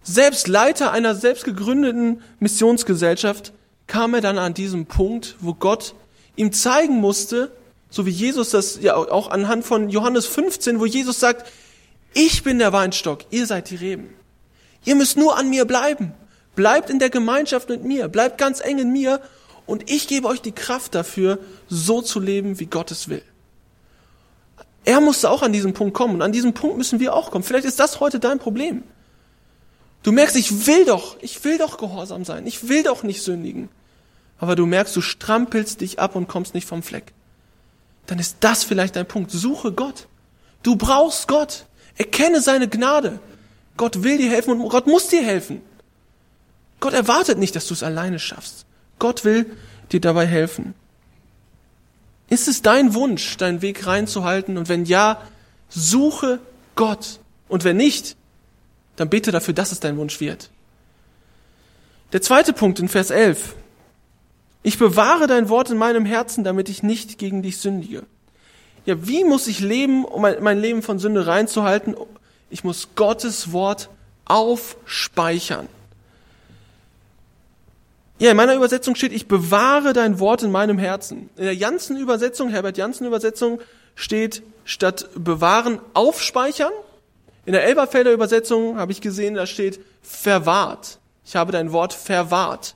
selbst 0.03 0.47
Leiter 0.49 0.93
einer 0.93 1.15
selbst 1.15 1.45
gegründeten 1.45 2.23
Missionsgesellschaft, 2.39 3.55
kam 3.87 4.15
er 4.15 4.21
dann 4.21 4.39
an 4.39 4.53
diesem 4.53 4.85
Punkt, 4.85 5.37
wo 5.41 5.55
Gott 5.55 5.95
ihm 6.37 6.53
zeigen 6.53 6.97
musste, 6.97 7.51
so 7.95 8.07
wie 8.07 8.11
Jesus 8.11 8.51
das 8.51 8.81
ja 8.83 8.97
auch 8.97 9.31
anhand 9.31 9.65
von 9.65 9.89
Johannes 9.89 10.27
15, 10.27 10.81
wo 10.81 10.85
Jesus 10.85 11.21
sagt, 11.21 11.49
ich 12.13 12.43
bin 12.43 12.59
der 12.59 12.73
Weinstock, 12.73 13.21
ihr 13.31 13.47
seid 13.47 13.71
die 13.71 13.77
Reben. 13.77 14.09
Ihr 14.85 14.97
müsst 14.97 15.17
nur 15.17 15.39
an 15.39 15.49
mir 15.49 15.65
bleiben. 15.65 16.13
Bleibt 16.57 16.91
in 16.91 16.99
der 16.99 17.09
Gemeinschaft 17.09 17.69
mit 17.69 17.85
mir, 17.85 18.09
bleibt 18.09 18.37
ganz 18.37 18.61
eng 18.61 18.81
in 18.81 18.93
mir 18.93 19.21
und 19.65 19.89
ich 19.93 20.09
gebe 20.09 20.27
euch 20.27 20.43
die 20.43 20.51
Kraft 20.51 20.97
dafür, 20.97 21.39
so 21.69 22.03
zu 22.03 22.19
leben, 22.19 22.59
wie 22.59 22.67
Gott 22.67 22.91
es 22.91 23.09
will. 23.09 23.23
Er 24.85 25.01
musste 25.01 25.31
auch 25.31 25.43
an 25.43 25.53
diesen 25.53 25.73
Punkt 25.73 25.95
kommen 25.95 26.17
und 26.17 26.23
an 26.23 26.33
diesen 26.33 26.53
Punkt 26.53 26.77
müssen 26.77 26.99
wir 26.99 27.15
auch 27.15 27.31
kommen. 27.31 27.45
Vielleicht 27.45 27.65
ist 27.65 27.79
das 27.79 28.01
heute 28.01 28.19
dein 28.19 28.41
Problem. 28.41 28.83
Du 30.03 30.11
merkst, 30.11 30.35
ich 30.35 30.67
will 30.67 30.85
doch, 30.85 31.17
ich 31.21 31.45
will 31.45 31.59
doch 31.59 31.79
gehorsam 31.79 32.25
sein, 32.25 32.45
ich 32.49 32.69
will 32.69 32.83
doch 32.83 33.05
nicht 33.05 33.23
sündigen. 33.23 33.69
Aber 34.39 34.57
du 34.57 34.67
merkst, 34.67 34.97
du 34.97 35.01
strampelst 35.01 35.81
dich 35.81 36.01
ab 36.01 36.17
und 36.17 36.27
kommst 36.27 36.55
nicht 36.55 36.67
vom 36.67 36.83
Fleck. 36.83 37.14
Dann 38.07 38.19
ist 38.19 38.37
das 38.41 38.65
vielleicht 38.65 38.97
dein 38.97 39.07
Punkt. 39.07 39.31
Suche 39.31 39.73
Gott. 39.73 40.07
Du 40.63 40.77
brauchst 40.77 41.29
Gott. 41.29 41.67
Erkenne 41.97 42.41
seine 42.41 42.69
Gnade. 42.69 43.19
Gott 43.77 44.03
will 44.03 44.19
dir 44.19 44.31
helfen 44.31 44.61
und 44.61 44.69
Gott 44.69 44.87
muss 44.87 45.09
dir 45.09 45.23
helfen. 45.23 45.63
Gott 46.81 46.93
erwartet 46.93 47.39
nicht, 47.39 47.57
dass 47.57 47.67
du 47.67 47.75
es 47.75 47.83
alleine 47.83 48.19
schaffst. 48.19 48.67
Gott 48.99 49.25
will 49.25 49.57
dir 49.91 50.01
dabei 50.01 50.27
helfen. 50.27 50.75
Ist 52.29 52.49
es 52.49 52.63
dein 52.63 52.95
Wunsch, 52.95 53.37
deinen 53.37 53.63
Weg 53.63 53.87
reinzuhalten? 53.87 54.59
Und 54.59 54.69
wenn 54.69 54.85
ja, 54.85 55.21
suche 55.69 56.41
Gott. 56.75 57.21
Und 57.49 57.65
wenn 57.65 57.77
nicht, 57.77 58.17
dann 58.97 59.09
bete 59.09 59.33
dafür, 59.33 59.55
dass 59.55 59.73
es 59.73 59.81
dein 59.81 59.97
Wunsch 59.97 60.21
wird. 60.21 60.51
Der 62.13 62.23
zweite 62.23 62.53
Punkt 62.53 62.79
in 62.79 62.89
Vers 62.89 63.11
11. 63.11 63.57
Ich 64.65 64.79
bewahre 64.79 65.29
dein 65.29 65.49
Wort 65.49 65.71
in 65.71 65.79
meinem 65.79 66.05
Herzen, 66.05 66.43
damit 66.43 66.69
ich 66.69 66.83
nicht 66.83 67.19
gegen 67.19 67.43
dich 67.43 67.59
sündige. 67.59 68.03
Ja, 68.85 69.07
wie 69.07 69.23
muss 69.23 69.47
ich 69.47 69.61
leben, 69.61 70.05
um 70.05 70.23
mein 70.23 70.59
Leben 70.59 70.83
von 70.83 70.99
Sünde 70.99 71.29
reinzuhalten? 71.29 71.95
Ich 72.51 72.65
muss 72.65 72.89
Gottes 72.97 73.53
Wort 73.53 73.89
aufspeichern. 74.25 75.69
Ja, 78.19 78.33
in 78.33 78.37
meiner 78.37 78.57
Übersetzung 78.57 78.97
steht, 78.97 79.13
ich 79.13 79.29
bewahre 79.29 79.93
dein 79.93 80.19
Wort 80.19 80.43
in 80.43 80.51
meinem 80.51 80.79
Herzen. 80.79 81.31
In 81.37 81.45
der 81.45 81.55
Janssen 81.55 81.97
Übersetzung, 81.97 82.49
Herbert 82.49 82.77
Janssen 82.77 83.07
Übersetzung 83.07 83.61
steht 83.95 84.43
statt 84.65 85.09
bewahren 85.15 85.79
aufspeichern 85.93 86.73
in 87.47 87.53
der 87.53 87.65
Elberfelder 87.65 88.13
Übersetzung 88.13 88.79
habe 88.79 88.93
ich 88.93 89.01
gesehen, 89.01 89.35
da 89.35 89.47
steht 89.47 89.81
verwahrt. 90.03 90.99
Ich 91.27 91.37
habe 91.37 91.53
dein 91.53 91.73
Wort 91.73 91.93
verwahrt. 91.93 92.75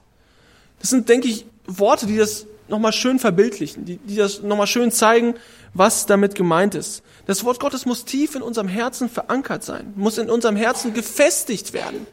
Das 0.80 0.90
sind, 0.90 1.08
denke 1.08 1.28
ich, 1.28 1.46
Worte, 1.68 2.06
die 2.06 2.16
das 2.16 2.46
nochmal 2.66 2.92
schön 2.92 3.18
verbildlichen, 3.18 3.84
die, 3.84 3.98
die 3.98 4.16
das 4.16 4.42
nochmal 4.42 4.66
schön 4.66 4.90
zeigen, 4.90 5.34
was 5.74 6.06
damit 6.06 6.34
gemeint 6.34 6.74
ist. 6.74 7.02
Das 7.26 7.44
Wort 7.44 7.60
Gottes 7.60 7.86
muss 7.86 8.04
tief 8.04 8.34
in 8.34 8.42
unserem 8.42 8.68
Herzen 8.68 9.08
verankert 9.08 9.62
sein, 9.62 9.92
muss 9.96 10.18
in 10.18 10.28
unserem 10.28 10.56
Herzen 10.56 10.94
gefestigt 10.94 11.72
werden. 11.72 12.06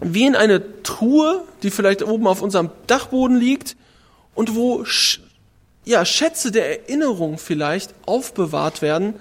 Wie 0.00 0.26
in 0.26 0.36
eine 0.36 0.82
Truhe, 0.82 1.42
die 1.62 1.70
vielleicht 1.70 2.02
oben 2.02 2.26
auf 2.26 2.42
unserem 2.42 2.70
Dachboden 2.86 3.36
liegt 3.36 3.76
und 4.34 4.54
wo 4.54 4.84
ja, 5.84 6.04
Schätze 6.04 6.52
der 6.52 6.82
Erinnerung 6.82 7.38
vielleicht 7.38 7.94
aufbewahrt 8.06 8.82
werden 8.82 9.14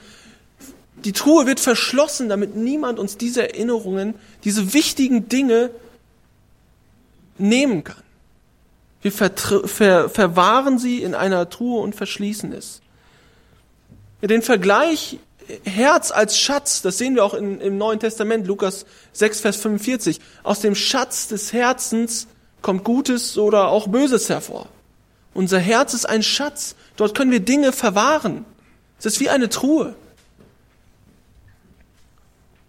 die 1.05 1.11
Truhe 1.11 1.45
wird 1.45 1.59
verschlossen, 1.59 2.29
damit 2.29 2.55
niemand 2.55 2.99
uns 2.99 3.17
diese 3.17 3.43
Erinnerungen, 3.43 4.15
diese 4.43 4.73
wichtigen 4.73 5.29
Dinge 5.29 5.69
nehmen 7.37 7.83
kann. 7.83 8.03
Wir 9.01 9.11
ver 9.11 10.09
verwahren 10.09 10.79
sie 10.79 11.01
in 11.01 11.15
einer 11.15 11.49
Truhe 11.49 11.81
und 11.81 11.95
verschließen 11.95 12.51
es. 12.51 12.81
Den 14.21 14.41
Vergleich 14.41 15.19
Herz 15.63 16.11
als 16.11 16.37
Schatz, 16.37 16.81
das 16.81 16.97
sehen 16.97 17.15
wir 17.15 17.23
auch 17.23 17.33
in, 17.33 17.61
im 17.61 17.77
Neuen 17.77 17.99
Testament, 17.99 18.47
Lukas 18.47 18.85
6, 19.13 19.41
Vers 19.41 19.57
45. 19.57 20.19
Aus 20.43 20.59
dem 20.59 20.75
Schatz 20.75 21.27
des 21.27 21.53
Herzens 21.53 22.27
kommt 22.61 22.83
Gutes 22.83 23.37
oder 23.37 23.69
auch 23.69 23.87
Böses 23.87 24.29
hervor. 24.29 24.67
Unser 25.33 25.59
Herz 25.59 25.93
ist 25.93 26.05
ein 26.05 26.23
Schatz. 26.23 26.75
Dort 26.95 27.15
können 27.15 27.31
wir 27.31 27.39
Dinge 27.39 27.71
verwahren. 27.71 28.45
Es 28.99 29.05
ist 29.05 29.19
wie 29.19 29.29
eine 29.29 29.49
Truhe. 29.49 29.95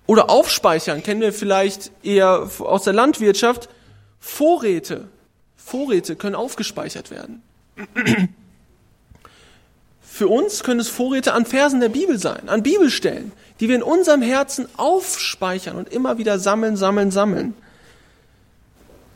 Oder 0.07 0.31
aufspeichern 0.31 1.03
kennen 1.03 1.21
wir 1.21 1.33
vielleicht 1.33 1.91
eher 2.03 2.49
aus 2.61 2.85
der 2.85 2.93
Landwirtschaft. 2.93 3.69
Vorräte. 4.21 5.09
Vorräte 5.69 6.17
können 6.17 6.35
aufgespeichert 6.35 7.11
werden. 7.11 7.43
Für 10.01 10.29
uns 10.29 10.65
können 10.65 10.81
es 10.81 10.89
Vorräte 10.89 11.35
an 11.35 11.45
Versen 11.45 11.81
der 11.81 11.91
Bibel 11.91 12.19
sein, 12.19 12.49
an 12.49 12.63
Bibelstellen, 12.63 13.33
die 13.61 13.69
wir 13.69 13.77
in 13.77 13.83
unserem 13.83 14.23
Herzen 14.23 14.67
aufspeichern 14.77 15.77
und 15.77 15.93
immer 15.93 16.19
wieder 16.19 16.39
sammeln, 16.39 16.77
sammeln, 16.77 17.11
sammeln. 17.11 17.55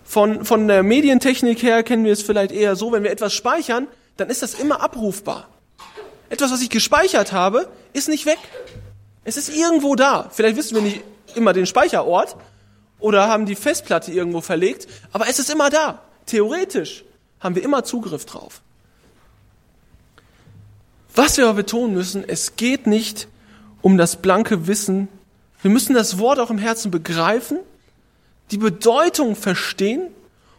Von, 0.04 0.44
von 0.44 0.68
der 0.68 0.82
Medientechnik 0.82 1.62
her 1.62 1.82
kennen 1.82 2.04
wir 2.04 2.12
es 2.12 2.22
vielleicht 2.22 2.52
eher 2.52 2.76
so, 2.76 2.92
wenn 2.92 3.02
wir 3.02 3.10
etwas 3.10 3.32
speichern, 3.32 3.88
dann 4.18 4.28
ist 4.28 4.42
das 4.42 4.54
immer 4.54 4.82
abrufbar. 4.82 5.48
Etwas, 6.28 6.52
was 6.52 6.60
ich 6.60 6.70
gespeichert 6.70 7.32
habe, 7.32 7.68
ist 7.94 8.08
nicht 8.08 8.26
weg. 8.26 8.38
Es 9.24 9.38
ist 9.38 9.48
irgendwo 9.48 9.94
da. 9.94 10.28
Vielleicht 10.30 10.56
wissen 10.56 10.74
wir 10.74 10.82
nicht 10.82 11.02
immer 11.34 11.54
den 11.54 11.66
Speicherort 11.66 12.36
oder 13.00 13.28
haben 13.28 13.46
die 13.46 13.54
Festplatte 13.54 14.12
irgendwo 14.12 14.42
verlegt, 14.42 14.86
aber 15.12 15.28
es 15.28 15.38
ist 15.38 15.50
immer 15.50 15.70
da. 15.70 16.02
Theoretisch 16.26 17.04
haben 17.40 17.54
wir 17.54 17.62
immer 17.62 17.84
Zugriff 17.84 18.24
drauf. 18.24 18.62
Was 21.14 21.36
wir 21.36 21.44
aber 21.44 21.56
betonen 21.56 21.94
müssen, 21.94 22.26
es 22.26 22.56
geht 22.56 22.86
nicht 22.86 23.28
um 23.82 23.98
das 23.98 24.16
blanke 24.16 24.66
Wissen. 24.66 25.08
Wir 25.60 25.70
müssen 25.70 25.94
das 25.94 26.18
Wort 26.18 26.38
auch 26.38 26.50
im 26.50 26.58
Herzen 26.58 26.90
begreifen, 26.90 27.58
die 28.50 28.58
Bedeutung 28.58 29.36
verstehen 29.36 30.08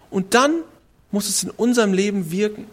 und 0.10 0.34
dann 0.34 0.62
muss 1.12 1.30
es 1.30 1.44
in 1.44 1.50
unserem 1.50 1.94
Leben 1.94 2.32
wirken, 2.32 2.66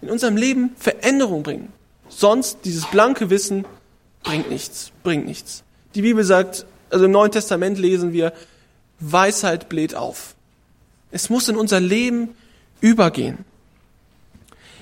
in 0.00 0.10
unserem 0.10 0.36
Leben 0.36 0.74
Veränderung 0.78 1.42
bringen. 1.42 1.72
Sonst 2.08 2.58
dieses 2.64 2.86
blanke 2.86 3.30
Wissen 3.30 3.64
bringt 4.22 4.50
nichts, 4.50 4.92
bringt 5.02 5.26
nichts. 5.26 5.62
Die 5.94 6.02
Bibel 6.02 6.24
sagt, 6.24 6.66
also 6.90 7.04
im 7.04 7.10
Neuen 7.10 7.32
Testament 7.32 7.78
lesen 7.78 8.12
wir, 8.12 8.32
Weisheit 8.98 9.68
bläht 9.68 9.94
auf. 9.94 10.34
Es 11.10 11.30
muss 11.30 11.48
in 11.48 11.56
unser 11.56 11.80
Leben 11.80 12.34
übergehen. 12.80 13.44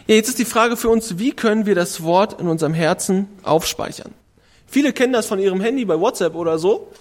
Ja, 0.07 0.15
jetzt 0.15 0.29
ist 0.29 0.39
die 0.39 0.45
Frage 0.45 0.77
für 0.77 0.89
uns, 0.89 1.19
wie 1.19 1.33
können 1.33 1.67
wir 1.67 1.75
das 1.75 2.03
Wort 2.03 2.41
in 2.41 2.49
unserem 2.49 2.75
Herzen 2.75 3.29
aufspeichern? 3.43 4.15
Viele 4.67 4.93
kennen 4.93 5.13
das 5.13 5.27
von 5.27 5.39
ihrem 5.39 5.61
Handy 5.61 5.85
bei 5.85 5.99
WhatsApp 5.99 6.35
oder 6.35 6.59
so. 6.59 6.93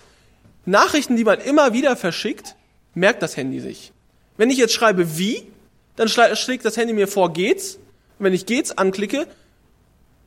Nachrichten, 0.65 1.15
die 1.15 1.23
man 1.23 1.39
immer 1.39 1.73
wieder 1.73 1.95
verschickt, 1.95 2.55
merkt 2.93 3.21
das 3.21 3.37
Handy 3.37 3.59
sich. 3.59 3.91
Wenn 4.35 4.49
ich 4.49 4.57
jetzt 4.57 4.73
schreibe 4.73 5.17
wie, 5.17 5.43
dann 5.95 6.09
schlägt 6.09 6.65
das 6.65 6.77
Handy 6.77 6.93
mir 6.93 7.07
vor 7.07 7.31
geht's. 7.33 7.75
Und 8.19 8.25
wenn 8.25 8.33
ich 8.33 8.45
geht's 8.45 8.77
anklicke, 8.77 9.27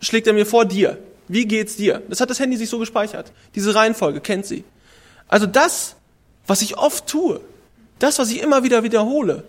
schlägt 0.00 0.26
er 0.26 0.33
mir 0.33 0.47
vor 0.47 0.64
dir. 0.64 0.99
Wie 1.28 1.47
geht's 1.47 1.76
dir? 1.76 2.02
Das 2.09 2.21
hat 2.21 2.30
das 2.30 2.40
Handy 2.40 2.57
sich 2.57 2.69
so 2.69 2.78
gespeichert. 2.78 3.33
Diese 3.54 3.75
Reihenfolge 3.75 4.21
kennt 4.21 4.47
sie. 4.47 4.64
Also 5.28 5.47
das, 5.47 5.97
was 6.47 6.62
ich 6.62 6.76
oft 6.76 7.07
tue, 7.07 7.40
das, 8.00 8.19
was 8.19 8.30
ich 8.30 8.42
immer 8.42 8.64
wieder 8.64 8.83
wiederhole, 8.83 9.45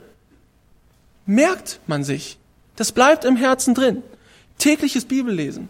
merkt 1.25 1.79
man 1.87 2.03
sich. 2.03 2.37
Das 2.75 2.91
bleibt 2.91 3.25
im 3.25 3.35
Herzen 3.35 3.73
drin. 3.73 4.03
Tägliches 4.59 5.05
Bibellesen, 5.05 5.69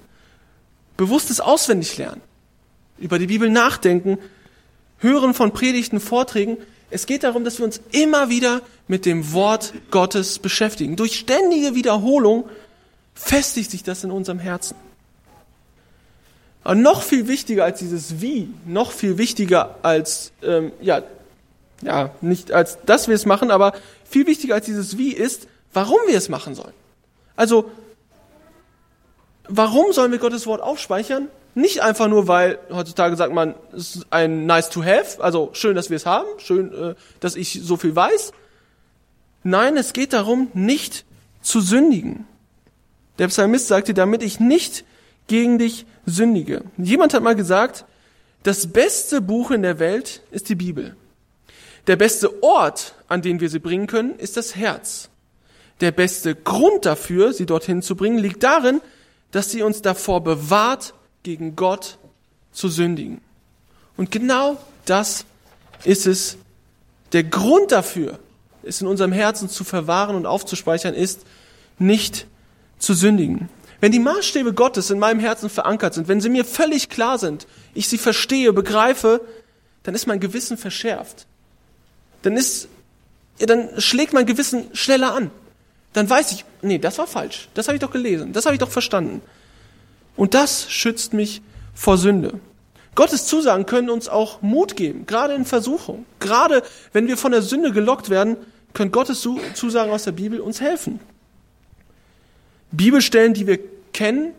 bewusstes 0.98 1.40
Auswendiglernen, 1.40 2.22
über 2.98 3.20
die 3.20 3.28
Bibel 3.28 3.50
nachdenken, 3.50 4.18
hören 4.98 5.34
von 5.34 5.54
Predigten, 5.54 6.00
Vorträgen. 6.00 6.58
Es 6.90 7.06
geht 7.06 7.24
darum, 7.24 7.46
dass 7.46 7.58
wir 7.58 7.66
uns 7.66 7.82
immer 7.92 8.30
wieder 8.30 8.62
mit 8.88 9.06
dem 9.06 9.32
Wort 9.32 9.74
Gottes 9.92 10.40
beschäftigen. 10.40 10.98
Durch 10.98 11.18
ständige 11.18 11.74
Wiederholung 11.74 12.50
festigt 13.14 13.72
sich 13.72 13.84
das 13.84 14.04
in 14.04 14.12
unserem 14.12 14.40
Herzen. 14.40 14.76
Aber 16.64 16.76
noch 16.76 17.02
viel 17.02 17.28
wichtiger 17.28 17.64
als 17.64 17.80
dieses 17.80 18.22
Wie, 18.22 18.50
noch 18.66 18.92
viel 18.92 19.18
wichtiger 19.18 19.78
als, 19.84 20.32
ähm, 20.44 20.72
ja, 20.82 21.02
ja, 21.82 22.12
nicht 22.22 22.52
als, 22.52 22.78
dass 22.86 23.08
wir 23.08 23.16
es 23.16 23.26
machen, 23.26 23.52
aber 23.52 23.74
viel 24.04 24.28
wichtiger 24.28 24.56
als 24.56 24.66
dieses 24.66 24.98
Wie 24.98 25.14
ist, 25.14 25.48
warum 25.74 26.00
wir 26.08 26.18
es 26.18 26.30
machen 26.30 26.56
sollen. 26.56 26.74
Also, 27.36 27.72
warum 29.48 29.94
sollen 29.94 30.12
wir 30.12 30.20
Gottes 30.20 30.46
Wort 30.48 30.62
aufspeichern? 30.62 31.28
Nicht 31.54 31.82
einfach 31.82 32.08
nur, 32.08 32.28
weil 32.28 32.60
heutzutage 32.72 33.16
sagt 33.16 33.34
man, 33.34 33.56
es 33.76 33.98
ist 33.98 34.08
ein 34.10 34.46
nice 34.46 34.70
to 34.70 34.84
have, 34.84 35.22
also 35.22 35.50
schön, 35.54 35.76
dass 35.76 35.90
wir 35.90 35.98
es 35.98 36.06
haben, 36.06 36.28
schön, 36.38 36.74
äh, 36.74 36.96
dass 37.20 37.36
ich 37.36 37.60
so 37.62 37.76
viel 37.76 37.96
weiß. 37.96 38.32
Nein, 39.44 39.76
es 39.76 39.94
geht 39.94 40.14
darum, 40.14 40.50
nicht 40.54 41.04
zu 41.42 41.60
sündigen. 41.60 42.26
Der 43.20 43.28
Psalmist 43.28 43.68
sagte, 43.68 43.94
damit 43.94 44.24
ich 44.24 44.40
nicht 44.40 44.86
gegen 45.28 45.58
dich 45.58 45.86
sündige. 46.06 46.64
Jemand 46.78 47.14
hat 47.14 47.24
mal 47.24 47.36
gesagt, 47.36 47.86
das 48.44 48.72
beste 48.72 49.22
Buch 49.22 49.52
in 49.52 49.62
der 49.62 49.80
Welt 49.80 50.22
ist 50.32 50.50
die 50.50 50.56
Bibel. 50.56 50.96
Der 51.88 51.96
beste 51.96 52.44
Ort, 52.44 52.94
an 53.08 53.22
den 53.22 53.40
wir 53.40 53.50
sie 53.50 53.60
bringen 53.60 53.88
können, 53.88 54.18
ist 54.18 54.38
das 54.38 54.56
Herz. 54.56 55.10
Der 55.80 55.92
beste 55.92 56.36
Grund 56.36 56.86
dafür, 56.86 57.34
sie 57.34 57.46
dorthin 57.46 57.82
zu 57.82 57.96
bringen, 57.96 58.20
liegt 58.20 58.44
darin, 58.44 58.82
dass 59.32 59.50
sie 59.50 59.64
uns 59.64 59.82
davor 59.82 60.24
bewahrt, 60.24 60.94
gegen 61.24 61.56
Gott 61.56 61.98
zu 62.52 62.68
sündigen. 62.68 63.22
Und 63.98 64.12
genau 64.12 64.58
das 64.86 65.26
ist 65.84 66.08
es. 66.08 66.38
Der 67.14 67.24
Grund 67.24 67.72
dafür, 67.72 68.20
es 68.64 68.82
in 68.82 68.88
unserem 68.88 69.12
Herzen 69.12 69.50
zu 69.50 69.64
verwahren 69.64 70.16
und 70.16 70.26
aufzuspeichern, 70.26 70.94
ist, 70.94 71.22
nicht 71.78 72.28
zu 72.80 72.94
sündigen. 72.94 73.50
Wenn 73.80 73.92
die 73.92 74.00
Maßstäbe 74.00 74.54
Gottes 74.54 74.92
in 74.92 75.00
meinem 75.00 75.20
Herzen 75.20 75.50
verankert 75.50 75.96
sind, 75.96 76.08
wenn 76.08 76.22
sie 76.22 76.30
mir 76.30 76.46
völlig 76.46 76.90
klar 76.90 77.18
sind, 77.18 77.48
ich 77.74 77.88
sie 77.88 77.98
verstehe, 77.98 78.54
begreife, 78.54 79.22
dann 79.84 79.96
ist 79.96 80.06
mein 80.06 80.20
Gewissen 80.20 80.58
verschärft. 80.58 81.26
Dann 82.22 82.38
ist, 82.38 82.68
ja, 83.40 83.46
dann 83.46 83.80
schlägt 83.80 84.14
mein 84.14 84.26
Gewissen 84.26 84.66
schneller 84.74 85.14
an. 85.14 85.32
Dann 85.94 86.10
weiß 86.10 86.32
ich, 86.32 86.46
nee, 86.62 86.78
das 86.78 86.98
war 86.98 87.08
falsch. 87.08 87.50
Das 87.54 87.68
habe 87.68 87.76
ich 87.76 87.82
doch 87.82 87.92
gelesen. 87.92 88.34
Das 88.34 88.46
habe 88.46 88.56
ich 88.56 88.60
doch 88.60 88.70
verstanden. 88.70 89.22
Und 90.16 90.34
das 90.34 90.72
schützt 90.72 91.14
mich 91.14 91.42
vor 91.74 91.98
Sünde. 91.98 92.40
Gottes 92.96 93.26
Zusagen 93.26 93.66
können 93.66 93.90
uns 93.90 94.10
auch 94.10 94.42
Mut 94.42 94.76
geben, 94.76 95.06
gerade 95.06 95.34
in 95.34 95.46
Versuchung. 95.46 96.06
Gerade 96.20 96.62
wenn 96.92 97.08
wir 97.08 97.18
von 97.18 97.32
der 97.32 97.42
Sünde 97.42 97.72
gelockt 97.72 98.10
werden, 98.10 98.38
können 98.74 98.92
Gottes 98.92 99.26
Zusagen 99.54 99.92
aus 99.92 100.04
der 100.04 100.12
Bibel 100.12 100.40
uns 100.40 100.62
helfen. 100.62 101.00
Bibelstellen, 102.72 103.34
die 103.34 103.48
wir 103.48 103.60
kennen, 103.94 104.34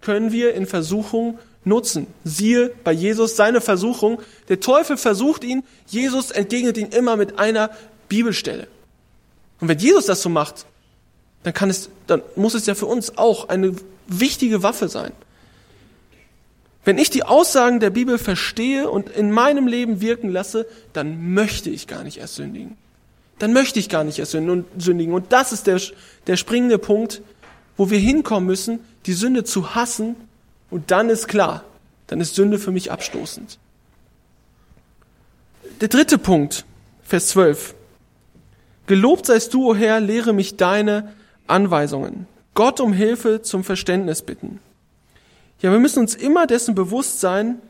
können 0.00 0.32
wir 0.32 0.54
in 0.54 0.66
Versuchung 0.66 1.38
nutzen. 1.68 2.06
Siehe 2.24 2.72
bei 2.82 2.92
Jesus 2.92 3.36
seine 3.36 3.60
Versuchung. 3.60 4.20
Der 4.48 4.60
Teufel 4.60 4.96
versucht 4.96 5.44
ihn, 5.44 5.62
Jesus 5.86 6.30
entgegnet 6.30 6.76
ihn 6.78 6.88
immer 6.88 7.16
mit 7.16 7.38
einer 7.38 7.70
Bibelstelle. 8.08 8.66
Und 9.60 9.68
wenn 9.68 9.78
Jesus 9.78 10.06
das 10.06 10.22
so 10.22 10.28
macht, 10.28 10.66
dann 11.42 11.54
kann 11.54 11.70
es, 11.70 11.90
dann 12.06 12.22
muss 12.36 12.54
es 12.54 12.66
ja 12.66 12.74
für 12.74 12.86
uns 12.86 13.16
auch 13.16 13.48
eine 13.48 13.74
wichtige 14.06 14.62
Waffe 14.62 14.88
sein. 14.88 15.12
Wenn 16.84 16.98
ich 16.98 17.10
die 17.10 17.22
Aussagen 17.22 17.80
der 17.80 17.90
Bibel 17.90 18.18
verstehe 18.18 18.88
und 18.88 19.10
in 19.10 19.30
meinem 19.30 19.66
Leben 19.66 20.00
wirken 20.00 20.30
lasse, 20.30 20.66
dann 20.92 21.34
möchte 21.34 21.70
ich 21.70 21.86
gar 21.86 22.02
nicht 22.02 22.18
erst 22.18 22.36
sündigen. 22.36 22.76
Dann 23.38 23.52
möchte 23.52 23.78
ich 23.78 23.88
gar 23.88 24.04
nicht 24.04 24.18
erst 24.18 24.32
sündigen. 24.32 25.12
Und 25.12 25.32
das 25.32 25.52
ist 25.52 25.66
der, 25.66 25.80
der 26.26 26.36
springende 26.36 26.78
Punkt, 26.78 27.20
wo 27.76 27.90
wir 27.90 27.98
hinkommen 27.98 28.46
müssen, 28.46 28.80
die 29.06 29.12
Sünde 29.12 29.44
zu 29.44 29.74
hassen 29.74 30.16
und 30.70 30.90
dann 30.90 31.08
ist 31.08 31.28
klar, 31.28 31.64
dann 32.08 32.20
ist 32.20 32.34
Sünde 32.34 32.58
für 32.58 32.72
mich 32.72 32.90
abstoßend. 32.90 33.58
Der 35.80 35.88
dritte 35.88 36.18
Punkt, 36.18 36.64
Vers 37.04 37.28
12. 37.28 37.74
Gelobt 38.86 39.26
seist 39.26 39.54
du, 39.54 39.70
o 39.70 39.74
Herr, 39.74 40.00
lehre 40.00 40.32
mich 40.32 40.56
deine 40.56 41.14
Anweisungen. 41.46 42.26
Gott 42.54 42.80
um 42.80 42.92
Hilfe 42.92 43.42
zum 43.42 43.62
Verständnis 43.62 44.22
bitten. 44.22 44.58
Ja, 45.62 45.70
wir 45.70 45.78
müssen 45.78 46.00
uns 46.00 46.14
immer 46.14 46.46
dessen 46.46 46.74
bewusst 46.74 47.20
sein 47.20 47.60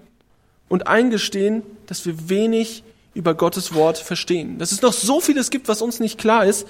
und 0.68 0.86
eingestehen, 0.86 1.62
dass 1.86 2.06
wir 2.06 2.28
wenig 2.28 2.82
über 3.14 3.34
Gottes 3.34 3.74
Wort 3.74 3.98
verstehen. 3.98 4.58
Dass 4.58 4.72
es 4.72 4.82
noch 4.82 4.92
so 4.92 5.20
vieles 5.20 5.50
gibt, 5.50 5.68
was 5.68 5.82
uns 5.82 6.00
nicht 6.00 6.18
klar 6.18 6.46
ist, 6.46 6.66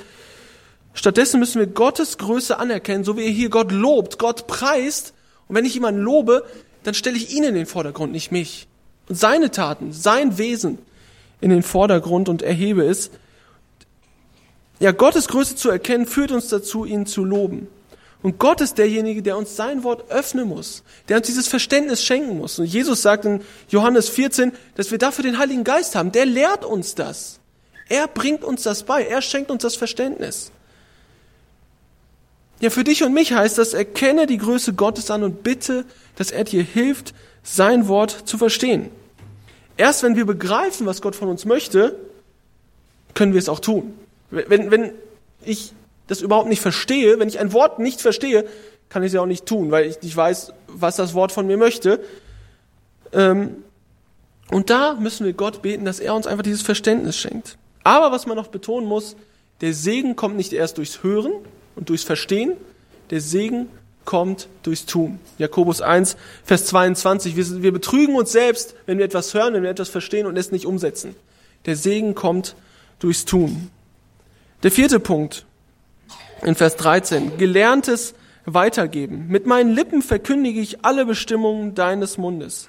Stattdessen 0.98 1.38
müssen 1.38 1.60
wir 1.60 1.68
Gottes 1.68 2.18
Größe 2.18 2.58
anerkennen, 2.58 3.04
so 3.04 3.16
wie 3.16 3.24
er 3.24 3.30
hier 3.30 3.50
Gott 3.50 3.70
lobt, 3.70 4.18
Gott 4.18 4.48
preist. 4.48 5.14
Und 5.46 5.54
wenn 5.54 5.64
ich 5.64 5.74
jemanden 5.74 6.00
lobe, 6.00 6.44
dann 6.82 6.94
stelle 6.94 7.16
ich 7.16 7.34
ihn 7.34 7.44
in 7.44 7.54
den 7.54 7.66
Vordergrund, 7.66 8.12
nicht 8.12 8.32
mich. 8.32 8.66
Und 9.08 9.16
seine 9.16 9.50
Taten, 9.50 9.92
sein 9.92 10.38
Wesen 10.38 10.78
in 11.40 11.50
den 11.50 11.62
Vordergrund 11.62 12.28
und 12.28 12.42
erhebe 12.42 12.84
es. 12.84 13.10
Ja, 14.80 14.92
Gottes 14.92 15.28
Größe 15.28 15.56
zu 15.56 15.70
erkennen, 15.70 16.06
führt 16.06 16.30
uns 16.30 16.48
dazu, 16.48 16.84
ihn 16.84 17.06
zu 17.06 17.24
loben. 17.24 17.68
Und 18.22 18.38
Gott 18.38 18.60
ist 18.60 18.78
derjenige, 18.78 19.22
der 19.22 19.36
uns 19.36 19.54
sein 19.54 19.84
Wort 19.84 20.10
öffnen 20.10 20.48
muss, 20.48 20.82
der 21.08 21.18
uns 21.18 21.26
dieses 21.26 21.46
Verständnis 21.46 22.02
schenken 22.02 22.38
muss. 22.38 22.58
Und 22.58 22.66
Jesus 22.66 23.02
sagt 23.02 23.24
in 23.24 23.42
Johannes 23.68 24.08
14, 24.08 24.52
dass 24.74 24.90
wir 24.90 24.98
dafür 24.98 25.22
den 25.22 25.38
Heiligen 25.38 25.62
Geist 25.62 25.94
haben. 25.94 26.10
Der 26.10 26.26
lehrt 26.26 26.64
uns 26.64 26.94
das. 26.96 27.38
Er 27.88 28.08
bringt 28.08 28.42
uns 28.42 28.64
das 28.64 28.82
bei. 28.82 29.04
Er 29.04 29.22
schenkt 29.22 29.50
uns 29.50 29.62
das 29.62 29.76
Verständnis. 29.76 30.50
Ja, 32.60 32.70
für 32.70 32.84
dich 32.84 33.04
und 33.04 33.14
mich 33.14 33.32
heißt 33.32 33.58
das, 33.58 33.72
erkenne 33.72 34.26
die 34.26 34.38
Größe 34.38 34.72
Gottes 34.72 35.10
an 35.10 35.22
und 35.22 35.42
bitte, 35.44 35.84
dass 36.16 36.30
er 36.30 36.44
dir 36.44 36.62
hilft, 36.62 37.14
sein 37.42 37.86
Wort 37.88 38.10
zu 38.10 38.36
verstehen. 38.36 38.90
Erst 39.76 40.02
wenn 40.02 40.16
wir 40.16 40.26
begreifen, 40.26 40.86
was 40.86 41.00
Gott 41.00 41.14
von 41.14 41.28
uns 41.28 41.44
möchte, 41.44 41.96
können 43.14 43.32
wir 43.32 43.38
es 43.38 43.48
auch 43.48 43.60
tun. 43.60 43.94
Wenn, 44.30 44.70
wenn 44.70 44.92
ich 45.44 45.72
das 46.08 46.20
überhaupt 46.20 46.48
nicht 46.48 46.60
verstehe, 46.60 47.18
wenn 47.20 47.28
ich 47.28 47.38
ein 47.38 47.52
Wort 47.52 47.78
nicht 47.78 48.00
verstehe, 48.00 48.44
kann 48.88 49.02
ich 49.02 49.08
es 49.08 49.12
ja 49.12 49.20
auch 49.20 49.26
nicht 49.26 49.46
tun, 49.46 49.70
weil 49.70 49.86
ich 49.86 50.02
nicht 50.02 50.16
weiß, 50.16 50.52
was 50.66 50.96
das 50.96 51.14
Wort 51.14 51.30
von 51.30 51.46
mir 51.46 51.56
möchte. 51.56 52.00
Ähm, 53.12 53.62
und 54.50 54.70
da 54.70 54.94
müssen 54.94 55.26
wir 55.26 55.32
Gott 55.32 55.62
beten, 55.62 55.84
dass 55.84 56.00
er 56.00 56.14
uns 56.14 56.26
einfach 56.26 56.42
dieses 56.42 56.62
Verständnis 56.62 57.16
schenkt. 57.16 57.58
Aber 57.84 58.10
was 58.10 58.26
man 58.26 58.36
noch 58.36 58.48
betonen 58.48 58.88
muss, 58.88 59.14
der 59.60 59.74
Segen 59.74 60.16
kommt 60.16 60.36
nicht 60.36 60.52
erst 60.52 60.78
durchs 60.78 61.02
Hören, 61.02 61.32
und 61.78 61.88
durchs 61.88 62.04
Verstehen. 62.04 62.52
Der 63.10 63.20
Segen 63.22 63.68
kommt 64.04 64.48
durchs 64.62 64.84
Tun. 64.84 65.18
Jakobus 65.38 65.80
1, 65.80 66.16
Vers 66.44 66.66
22. 66.66 67.36
Wir, 67.36 67.62
wir 67.62 67.72
betrügen 67.72 68.16
uns 68.16 68.32
selbst, 68.32 68.74
wenn 68.86 68.98
wir 68.98 69.04
etwas 69.04 69.32
hören, 69.32 69.54
wenn 69.54 69.62
wir 69.62 69.70
etwas 69.70 69.88
verstehen 69.88 70.26
und 70.26 70.36
es 70.36 70.52
nicht 70.52 70.66
umsetzen. 70.66 71.14
Der 71.66 71.76
Segen 71.76 72.14
kommt 72.14 72.54
durchs 72.98 73.24
Tun. 73.24 73.70
Der 74.62 74.70
vierte 74.70 75.00
Punkt 75.00 75.46
in 76.42 76.54
Vers 76.54 76.76
13. 76.76 77.38
Gelerntes 77.38 78.14
weitergeben. 78.44 79.26
Mit 79.28 79.46
meinen 79.46 79.74
Lippen 79.74 80.02
verkündige 80.02 80.60
ich 80.60 80.84
alle 80.84 81.06
Bestimmungen 81.06 81.74
deines 81.74 82.18
Mundes. 82.18 82.68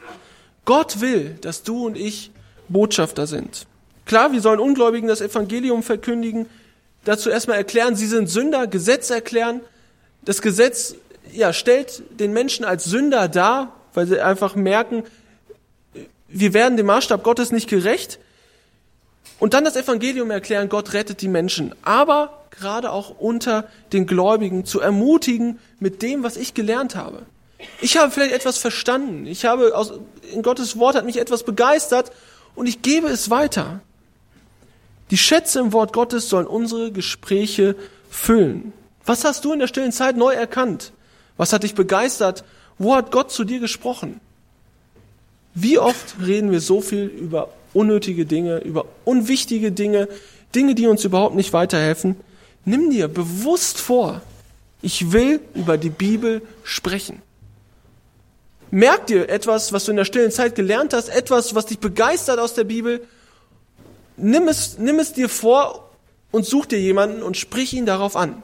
Gott 0.66 1.02
will, 1.02 1.38
dass 1.42 1.64
du 1.64 1.86
und 1.86 1.98
ich 1.98 2.32
Botschafter 2.68 3.28
sind. 3.28 3.66
Klar, 4.06 4.32
wir 4.32 4.42
sollen 4.42 4.60
Ungläubigen 4.60 5.08
das 5.08 5.22
Evangelium 5.22 5.84
verkündigen, 5.84 6.48
dazu 7.06 7.30
erstmal 7.30 7.58
erklären, 7.58 7.96
sie 7.96 8.08
sind 8.08 8.30
Sünder, 8.30 8.68
Gesetz 8.68 9.10
erklären. 9.10 9.62
Das 10.24 10.42
Gesetz 10.42 10.96
ja, 11.32 11.54
stellt 11.54 12.04
den 12.20 12.34
Menschen 12.34 12.66
als 12.66 12.86
Sünder 12.86 13.28
dar, 13.28 13.76
weil 13.94 14.08
sie 14.08 14.22
einfach 14.22 14.56
merken, 14.56 15.04
wir 16.28 16.54
werden 16.54 16.78
dem 16.78 16.86
Maßstab 16.86 17.24
Gottes 17.24 17.52
nicht 17.52 17.70
gerecht. 17.70 18.20
Und 19.40 19.54
dann 19.54 19.64
das 19.64 19.76
Evangelium 19.76 20.32
erklären, 20.32 20.70
Gott 20.70 20.94
rettet 20.94 21.22
die 21.22 21.28
Menschen. 21.28 21.74
Aber 21.82 22.44
gerade 22.52 22.92
auch 22.92 23.18
unter 23.20 23.68
den 23.94 24.06
Gläubigen 24.06 24.66
zu 24.66 24.80
ermutigen 24.80 25.60
mit 25.80 26.02
dem, 26.02 26.24
was 26.24 26.38
ich 26.38 26.54
gelernt 26.54 26.96
habe. 26.96 27.24
Ich 27.82 27.98
habe 27.98 28.12
vielleicht 28.12 28.34
etwas 28.34 28.58
verstanden. 28.58 29.26
Ich 29.26 29.46
habe 29.46 29.76
aus, 29.76 29.94
in 30.32 30.42
Gottes 30.42 30.78
Wort 30.78 30.96
hat 30.96 31.06
mich 31.06 31.18
etwas 31.18 31.44
begeistert 31.44 32.12
und 32.56 32.68
ich 32.68 32.82
gebe 32.82 33.08
es 33.08 33.30
weiter. 33.30 33.82
Die 35.12 35.18
Schätze 35.18 35.60
im 35.60 35.74
Wort 35.74 35.94
Gottes 35.94 36.30
sollen 36.30 36.48
unsere 36.48 36.92
Gespräche 36.92 37.76
füllen. 38.10 38.74
Was 39.06 39.26
hast 39.26 39.46
du 39.46 39.54
in 39.54 39.60
der 39.60 39.68
stillen 39.68 39.92
Zeit 39.92 40.18
neu 40.18 40.34
erkannt? 40.34 40.92
Was 41.38 41.54
hat 41.54 41.64
dich 41.64 41.74
begeistert? 41.74 42.44
Wo 42.78 42.96
hat 42.96 43.12
Gott 43.12 43.32
zu 43.32 43.44
dir 43.44 43.60
gesprochen? 43.60 44.20
Wie 45.56 45.80
oft 45.80 46.16
reden 46.26 46.52
wir 46.52 46.62
so 46.62 46.82
viel 46.82 47.06
über 47.06 47.50
unnötige 47.74 48.26
Dinge, 48.26 48.60
über 48.60 48.86
unwichtige 49.06 49.72
Dinge, 49.72 50.08
Dinge, 50.54 50.76
die 50.76 50.88
uns 50.88 51.04
überhaupt 51.06 51.36
nicht 51.36 51.54
weiterhelfen? 51.54 52.16
Nimm 52.66 52.90
dir 52.92 53.08
bewusst 53.08 53.80
vor, 53.80 54.22
ich 54.82 55.12
will 55.12 55.42
über 55.56 55.78
die 55.78 55.90
Bibel 55.90 56.42
sprechen. 56.64 57.22
Merk 58.72 59.08
dir 59.08 59.30
etwas, 59.30 59.74
was 59.74 59.86
du 59.86 59.92
in 59.92 59.98
der 59.98 60.06
stillen 60.06 60.32
Zeit 60.32 60.56
gelernt 60.56 60.94
hast, 60.94 61.10
etwas, 61.10 61.56
was 61.56 61.66
dich 61.66 61.80
begeistert 61.80 62.40
aus 62.40 62.54
der 62.54 62.66
Bibel. 62.66 63.02
Nimm 64.22 64.48
es, 64.48 64.78
nimm 64.78 65.00
es 65.00 65.14
dir 65.14 65.30
vor 65.30 65.90
und 66.32 66.46
such 66.46 66.66
dir 66.68 66.80
jemanden 66.80 67.24
und 67.24 67.38
sprich 67.38 67.74
ihn 67.74 67.86
darauf 67.86 68.16
an. 68.16 68.42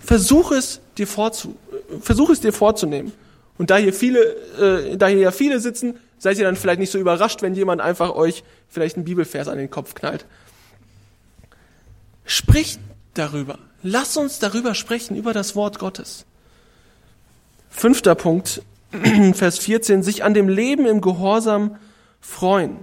Versuch 0.00 0.52
es 0.52 0.80
dir 0.96 1.06
vorzu, 1.06 1.56
versuch 2.00 2.30
es 2.30 2.40
dir 2.40 2.52
vorzunehmen. 2.52 3.12
Und 3.58 3.70
da 3.70 3.76
hier 3.76 3.92
viele, 3.92 4.20
äh, 4.90 4.96
da 4.96 5.08
hier 5.08 5.18
ja 5.18 5.30
viele 5.32 5.60
sitzen, 5.60 5.98
seid 6.18 6.38
ihr 6.38 6.44
dann 6.44 6.56
vielleicht 6.56 6.80
nicht 6.80 6.90
so 6.90 6.98
überrascht, 6.98 7.42
wenn 7.42 7.54
jemand 7.54 7.80
einfach 7.80 8.14
euch 8.14 8.44
vielleicht 8.68 8.96
einen 8.96 9.04
Bibelvers 9.04 9.48
an 9.48 9.58
den 9.58 9.70
Kopf 9.70 9.94
knallt. 9.94 10.24
Sprich 12.24 12.78
darüber. 13.14 13.58
Lass 13.82 14.16
uns 14.16 14.38
darüber 14.38 14.74
sprechen, 14.74 15.16
über 15.16 15.32
das 15.32 15.56
Wort 15.56 15.78
Gottes. 15.78 16.24
Fünfter 17.70 18.14
Punkt, 18.14 18.62
Vers 19.34 19.58
14, 19.58 20.02
sich 20.02 20.24
an 20.24 20.34
dem 20.34 20.48
Leben 20.48 20.86
im 20.86 21.00
Gehorsam 21.00 21.76
freuen. 22.20 22.76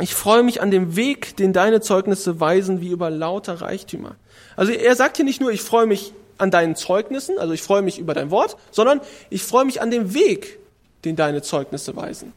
Ich 0.00 0.14
freue 0.14 0.42
mich 0.42 0.60
an 0.60 0.70
dem 0.70 0.96
Weg, 0.96 1.36
den 1.36 1.52
deine 1.52 1.80
Zeugnisse 1.80 2.40
weisen, 2.40 2.80
wie 2.80 2.88
über 2.88 3.10
lauter 3.10 3.60
Reichtümer. 3.60 4.14
Also 4.56 4.72
er 4.72 4.94
sagt 4.94 5.16
hier 5.16 5.24
nicht 5.24 5.40
nur, 5.40 5.50
ich 5.50 5.62
freue 5.62 5.86
mich 5.86 6.12
an 6.38 6.50
deinen 6.50 6.76
Zeugnissen, 6.76 7.38
also 7.38 7.52
ich 7.52 7.62
freue 7.62 7.82
mich 7.82 7.98
über 7.98 8.14
dein 8.14 8.30
Wort, 8.30 8.56
sondern 8.70 9.00
ich 9.28 9.42
freue 9.42 9.64
mich 9.64 9.80
an 9.80 9.90
dem 9.90 10.14
Weg, 10.14 10.58
den 11.04 11.16
deine 11.16 11.42
Zeugnisse 11.42 11.96
weisen. 11.96 12.32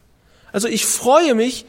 Also 0.50 0.66
ich 0.66 0.84
freue 0.86 1.34
mich 1.34 1.64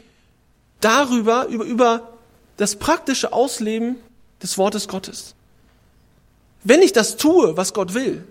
darüber, 0.80 1.46
über, 1.46 1.64
über 1.64 2.08
das 2.56 2.76
praktische 2.76 3.32
Ausleben 3.32 3.96
des 4.42 4.58
Wortes 4.58 4.88
Gottes. 4.88 5.34
Wenn 6.64 6.82
ich 6.82 6.92
das 6.92 7.16
tue, 7.16 7.56
was 7.56 7.72
Gott 7.72 7.94
will, 7.94 8.24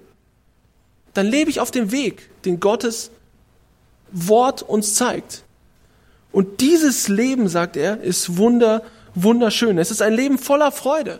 dann 1.13 1.28
lebe 1.28 1.49
ich 1.49 1.60
auf 1.60 1.71
dem 1.71 1.91
Weg, 1.91 2.30
den 2.43 2.60
Gottes 2.60 3.12
Wort 4.12 4.63
uns 4.63 4.95
zeigt. 4.95 5.42
Und 6.33 6.61
dieses 6.61 7.07
Leben, 7.07 7.47
sagt 7.47 7.77
er, 7.77 8.01
ist 8.01 8.37
wunder, 8.37 8.81
wunderschön. 9.13 9.77
Es 9.77 9.91
ist 9.91 10.01
ein 10.01 10.13
Leben 10.13 10.39
voller 10.39 10.71
Freude, 10.71 11.19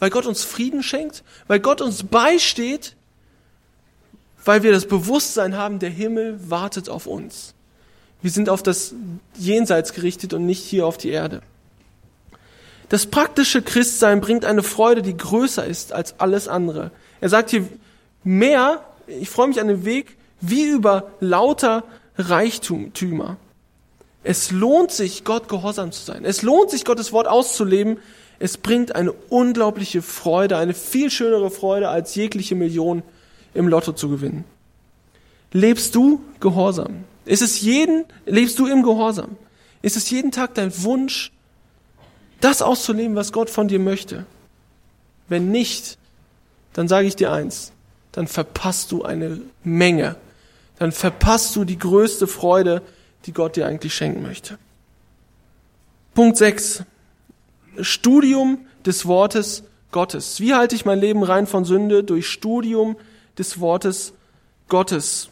weil 0.00 0.08
Gott 0.08 0.24
uns 0.26 0.42
Frieden 0.42 0.82
schenkt, 0.82 1.22
weil 1.46 1.60
Gott 1.60 1.82
uns 1.82 2.02
beisteht, 2.02 2.96
weil 4.42 4.62
wir 4.62 4.72
das 4.72 4.86
Bewusstsein 4.86 5.56
haben, 5.56 5.78
der 5.78 5.90
Himmel 5.90 6.50
wartet 6.50 6.88
auf 6.88 7.06
uns. 7.06 7.54
Wir 8.22 8.30
sind 8.30 8.48
auf 8.48 8.62
das 8.62 8.94
Jenseits 9.36 9.92
gerichtet 9.92 10.32
und 10.32 10.46
nicht 10.46 10.64
hier 10.64 10.86
auf 10.86 10.96
die 10.96 11.10
Erde. 11.10 11.42
Das 12.88 13.04
praktische 13.04 13.60
Christsein 13.60 14.22
bringt 14.22 14.46
eine 14.46 14.62
Freude, 14.62 15.02
die 15.02 15.16
größer 15.16 15.66
ist 15.66 15.92
als 15.92 16.18
alles 16.20 16.48
andere. 16.48 16.90
Er 17.20 17.28
sagt 17.28 17.50
hier 17.50 17.68
mehr, 18.22 18.82
ich 19.06 19.28
freue 19.28 19.48
mich 19.48 19.60
an 19.60 19.68
den 19.68 19.84
Weg, 19.84 20.16
wie 20.40 20.64
über 20.68 21.10
lauter 21.20 21.84
Reichtümer. 22.16 23.36
Es 24.24 24.50
lohnt 24.50 24.90
sich, 24.90 25.24
Gott 25.24 25.48
gehorsam 25.48 25.92
zu 25.92 26.02
sein. 26.02 26.24
Es 26.24 26.42
lohnt 26.42 26.70
sich, 26.70 26.84
Gottes 26.84 27.12
Wort 27.12 27.28
auszuleben. 27.28 27.98
Es 28.38 28.56
bringt 28.56 28.96
eine 28.96 29.12
unglaubliche 29.12 30.02
Freude, 30.02 30.56
eine 30.56 30.74
viel 30.74 31.10
schönere 31.10 31.50
Freude, 31.50 31.90
als 31.90 32.14
jegliche 32.14 32.54
Million 32.54 33.02
im 33.52 33.68
Lotto 33.68 33.92
zu 33.92 34.08
gewinnen. 34.08 34.44
Lebst 35.52 35.94
du 35.94 36.20
gehorsam? 36.40 37.04
Ist 37.26 37.42
es 37.42 37.60
jeden, 37.60 38.06
lebst 38.26 38.58
du 38.58 38.66
im 38.66 38.82
Gehorsam? 38.82 39.36
Ist 39.82 39.96
es 39.96 40.10
jeden 40.10 40.32
Tag 40.32 40.54
dein 40.54 40.72
Wunsch, 40.82 41.30
das 42.40 42.62
auszuleben, 42.62 43.16
was 43.16 43.32
Gott 43.32 43.50
von 43.50 43.68
dir 43.68 43.78
möchte? 43.78 44.26
Wenn 45.28 45.50
nicht, 45.50 45.98
dann 46.72 46.88
sage 46.88 47.06
ich 47.06 47.16
dir 47.16 47.30
eins, 47.30 47.72
dann 48.12 48.26
verpasst 48.26 48.90
du 48.90 49.04
eine 49.04 49.40
Menge. 49.62 50.16
Dann 50.78 50.92
verpasst 50.92 51.54
du 51.56 51.64
die 51.64 51.78
größte 51.78 52.26
Freude, 52.26 52.82
die 53.26 53.32
Gott 53.32 53.56
dir 53.56 53.66
eigentlich 53.66 53.94
schenken 53.94 54.22
möchte. 54.22 54.58
Punkt 56.14 56.36
6. 56.36 56.84
Studium 57.80 58.66
des 58.86 59.06
Wortes 59.06 59.64
Gottes. 59.90 60.40
Wie 60.40 60.54
halte 60.54 60.74
ich 60.74 60.84
mein 60.84 60.98
Leben 60.98 61.22
rein 61.22 61.46
von 61.46 61.64
Sünde? 61.64 62.04
Durch 62.04 62.28
Studium 62.28 62.96
des 63.38 63.60
Wortes 63.60 64.12
Gottes. 64.68 65.30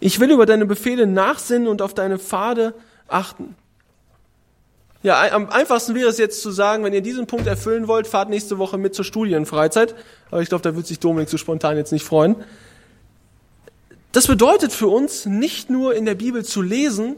Ich 0.00 0.20
will 0.20 0.30
über 0.30 0.46
deine 0.46 0.66
Befehle 0.66 1.06
nachsinnen 1.06 1.68
und 1.68 1.82
auf 1.82 1.94
deine 1.94 2.18
Pfade 2.18 2.74
achten. 3.08 3.54
Ja, 5.02 5.32
am 5.32 5.48
einfachsten 5.50 5.94
wäre 5.94 6.08
es 6.08 6.18
jetzt 6.18 6.42
zu 6.42 6.50
sagen, 6.50 6.82
wenn 6.82 6.92
ihr 6.92 7.00
diesen 7.00 7.26
Punkt 7.26 7.46
erfüllen 7.46 7.86
wollt, 7.86 8.06
fahrt 8.06 8.28
nächste 8.28 8.58
Woche 8.58 8.76
mit 8.76 8.94
zur 8.94 9.04
Studienfreizeit. 9.04 9.94
Aber 10.30 10.42
ich 10.42 10.48
glaube, 10.48 10.62
da 10.62 10.74
wird 10.74 10.86
sich 10.86 10.98
Dominik 10.98 11.28
so 11.28 11.38
spontan 11.38 11.76
jetzt 11.76 11.92
nicht 11.92 12.04
freuen. 12.04 12.36
Das 14.16 14.28
bedeutet 14.28 14.72
für 14.72 14.88
uns 14.88 15.26
nicht 15.26 15.68
nur 15.68 15.94
in 15.94 16.06
der 16.06 16.14
Bibel 16.14 16.42
zu 16.42 16.62
lesen, 16.62 17.16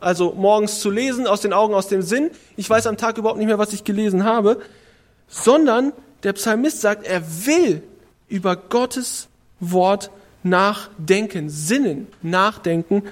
also 0.00 0.32
morgens 0.32 0.80
zu 0.80 0.90
lesen, 0.90 1.28
aus 1.28 1.42
den 1.42 1.52
Augen, 1.52 1.74
aus 1.74 1.86
dem 1.86 2.02
Sinn. 2.02 2.32
Ich 2.56 2.68
weiß 2.68 2.88
am 2.88 2.96
Tag 2.96 3.18
überhaupt 3.18 3.38
nicht 3.38 3.46
mehr, 3.46 3.60
was 3.60 3.72
ich 3.72 3.84
gelesen 3.84 4.24
habe, 4.24 4.60
sondern 5.28 5.92
der 6.24 6.32
Psalmist 6.32 6.80
sagt, 6.80 7.06
er 7.06 7.22
will 7.46 7.84
über 8.28 8.56
Gottes 8.56 9.28
Wort 9.60 10.10
nachdenken, 10.42 11.50
sinnen, 11.50 12.08
nachdenken 12.20 13.04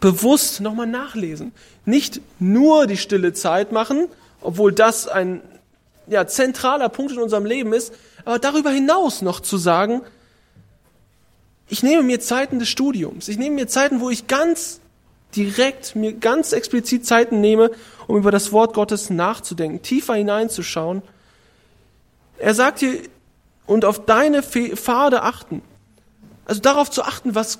bewusst 0.00 0.62
nochmal 0.62 0.86
nachlesen. 0.86 1.52
Nicht 1.84 2.22
nur 2.38 2.86
die 2.86 2.96
stille 2.96 3.34
Zeit 3.34 3.70
machen, 3.70 4.08
obwohl 4.40 4.72
das 4.72 5.08
ein 5.08 5.42
ja, 6.06 6.26
zentraler 6.26 6.88
Punkt 6.88 7.12
in 7.12 7.18
unserem 7.18 7.44
Leben 7.44 7.74
ist, 7.74 7.92
aber 8.24 8.38
darüber 8.38 8.70
hinaus 8.70 9.20
noch 9.20 9.40
zu 9.40 9.58
sagen, 9.58 10.00
ich 11.68 11.82
nehme 11.82 12.02
mir 12.02 12.20
Zeiten 12.20 12.58
des 12.58 12.68
Studiums, 12.68 13.28
ich 13.28 13.38
nehme 13.38 13.56
mir 13.56 13.68
Zeiten, 13.68 14.00
wo 14.00 14.10
ich 14.10 14.26
ganz 14.26 14.80
direkt, 15.34 15.96
mir 15.96 16.12
ganz 16.12 16.52
explizit 16.52 17.06
Zeiten 17.06 17.40
nehme, 17.40 17.70
um 18.06 18.16
über 18.16 18.30
das 18.30 18.52
Wort 18.52 18.74
Gottes 18.74 19.10
nachzudenken, 19.10 19.82
tiefer 19.82 20.14
hineinzuschauen. 20.14 21.02
Er 22.38 22.54
sagt 22.54 22.80
hier, 22.80 22.98
und 23.66 23.84
auf 23.84 24.04
deine 24.04 24.42
Pfade 24.42 25.22
achten. 25.22 25.62
Also 26.44 26.60
darauf 26.60 26.90
zu 26.90 27.02
achten, 27.02 27.34
was 27.34 27.58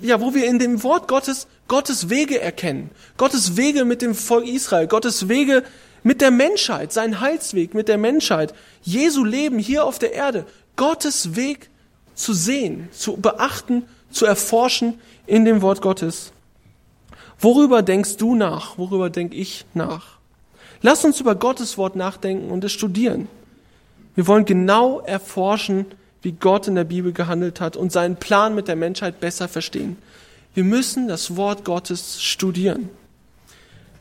ja, 0.00 0.20
wo 0.20 0.34
wir 0.34 0.46
in 0.46 0.58
dem 0.58 0.82
Wort 0.82 1.06
Gottes 1.06 1.46
Gottes 1.68 2.10
Wege 2.10 2.40
erkennen. 2.40 2.90
Gottes 3.16 3.56
Wege 3.56 3.84
mit 3.84 4.02
dem 4.02 4.14
Volk 4.14 4.46
Israel, 4.46 4.88
Gottes 4.88 5.28
Wege 5.28 5.62
mit 6.02 6.20
der 6.20 6.32
Menschheit, 6.32 6.92
sein 6.92 7.20
Heilsweg 7.20 7.72
mit 7.74 7.86
der 7.86 7.98
Menschheit, 7.98 8.52
Jesu 8.82 9.24
Leben 9.24 9.60
hier 9.60 9.84
auf 9.84 10.00
der 10.00 10.12
Erde, 10.12 10.44
Gottes 10.74 11.36
Weg 11.36 11.70
zu 12.14 12.32
sehen, 12.32 12.88
zu 12.92 13.16
beachten, 13.16 13.84
zu 14.10 14.26
erforschen 14.26 15.00
in 15.26 15.44
dem 15.44 15.62
Wort 15.62 15.80
Gottes. 15.82 16.32
Worüber 17.40 17.82
denkst 17.82 18.16
du 18.18 18.34
nach? 18.34 18.78
Worüber 18.78 19.10
denk 19.10 19.34
ich 19.34 19.64
nach? 19.74 20.18
Lass 20.80 21.04
uns 21.04 21.20
über 21.20 21.34
Gottes 21.34 21.78
Wort 21.78 21.96
nachdenken 21.96 22.50
und 22.50 22.64
es 22.64 22.72
studieren. 22.72 23.28
Wir 24.14 24.26
wollen 24.26 24.44
genau 24.44 25.00
erforschen, 25.00 25.86
wie 26.22 26.32
Gott 26.32 26.68
in 26.68 26.74
der 26.74 26.84
Bibel 26.84 27.12
gehandelt 27.12 27.60
hat 27.60 27.76
und 27.76 27.92
seinen 27.92 28.16
Plan 28.16 28.54
mit 28.54 28.68
der 28.68 28.76
Menschheit 28.76 29.20
besser 29.20 29.48
verstehen. 29.48 29.96
Wir 30.54 30.64
müssen 30.64 31.08
das 31.08 31.36
Wort 31.36 31.64
Gottes 31.64 32.22
studieren. 32.22 32.90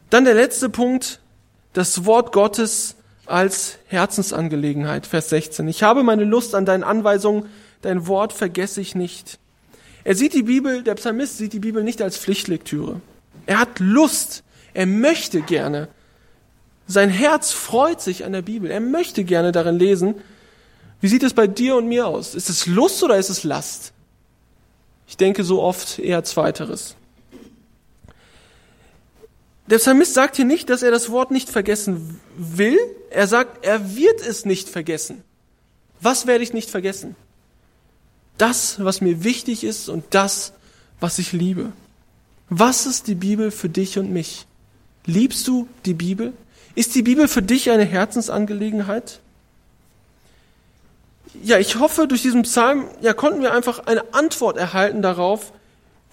Dann 0.10 0.26
der 0.26 0.34
letzte 0.34 0.70
Punkt, 0.70 1.20
das 1.74 2.06
Wort 2.06 2.34
Gottes 2.34 2.96
als 3.26 3.78
Herzensangelegenheit, 3.88 5.08
Vers 5.08 5.30
16. 5.30 5.68
Ich 5.68 5.84
habe 5.84 6.04
meine 6.04 6.26
Lust 6.26 6.54
an 6.54 6.66
deinen 6.66 6.84
Anweisungen, 6.84 7.46
dein 7.82 8.08
Wort 8.08 8.34
vergesse 8.34 8.82
ich 8.82 8.96
nicht. 8.96 9.40
Er 10.04 10.16
sieht 10.16 10.34
die 10.34 10.44
Bibel, 10.44 10.84
der 10.84 10.96
Psalmist 10.96 11.38
sieht 11.38 11.54
die 11.54 11.60
Bibel 11.60 11.84
nicht 11.84 12.02
als 12.02 12.18
Pflichtlektüre. 12.18 13.02
Er 13.46 13.60
hat 13.60 13.80
Lust, 13.80 14.44
er 14.74 14.86
möchte 14.86 15.42
gerne. 15.42 15.88
Sein 16.88 17.10
Herz 17.10 17.52
freut 17.52 18.02
sich 18.02 18.26
an 18.26 18.34
der 18.34 18.42
Bibel, 18.42 18.72
er 18.72 18.82
möchte 18.82 19.24
gerne 19.24 19.52
darin 19.52 19.78
lesen 19.78 20.16
wie 21.02 21.08
sieht 21.08 21.24
es 21.24 21.34
bei 21.34 21.48
dir 21.48 21.76
und 21.76 21.88
mir 21.88 22.08
aus? 22.08 22.36
Ist 22.36 22.50
es 22.50 22.68
Lust 22.68 23.04
oder 23.04 23.18
ist 23.18 23.30
es 23.30 23.44
Last? 23.44 23.92
Ich 25.08 25.18
denke 25.18 25.44
so 25.44 25.62
oft 25.62 26.00
eher 26.00 26.24
zweiteres. 26.24 26.96
Der 29.66 29.78
Psalmist 29.78 30.14
sagt 30.14 30.36
hier 30.36 30.46
nicht, 30.46 30.70
dass 30.70 30.84
er 30.84 30.92
das 30.92 31.10
Wort 31.10 31.32
nicht 31.32 31.50
vergessen 31.50 32.20
will. 32.38 32.78
Er 33.10 33.28
sagt, 33.28 33.66
er 33.66 33.96
wird 33.96 34.22
es 34.22 34.46
nicht 34.46 34.70
vergessen. 34.70 35.24
Was 36.00 36.28
werde 36.28 36.44
ich 36.44 36.54
nicht 36.54 36.70
vergessen? 36.70 37.16
Das, 38.38 38.84
was 38.84 39.02
mir 39.02 39.24
wichtig 39.24 39.64
ist 39.64 39.90
und 39.90 40.06
das, 40.12 40.54
was 41.00 41.20
ich 41.20 41.32
liebe. 41.32 41.72
Was 42.50 42.86
ist 42.86 43.08
die 43.08 43.16
Bibel 43.16 43.52
für 43.52 43.70
dich 43.70 43.98
und 43.98 44.12
mich? 44.12 44.46
Liebst 45.06 45.48
du 45.48 45.68
die 45.86 45.94
Bibel? 45.94 46.34
Ist 46.76 46.96
die 46.96 47.02
Bibel 47.02 47.28
für 47.28 47.42
dich 47.42 47.70
eine 47.70 47.86
Herzensangelegenheit? 47.86 49.20
ja, 51.44 51.58
ich 51.58 51.78
hoffe, 51.78 52.08
durch 52.08 52.22
diesen 52.22 52.44
Psalm, 52.44 52.86
ja, 53.02 53.14
konnten 53.14 53.42
wir 53.42 53.54
einfach 53.54 53.86
eine 53.86 54.14
Antwort 54.14 54.58
erhalten 54.58 55.02
darauf, 55.02 55.52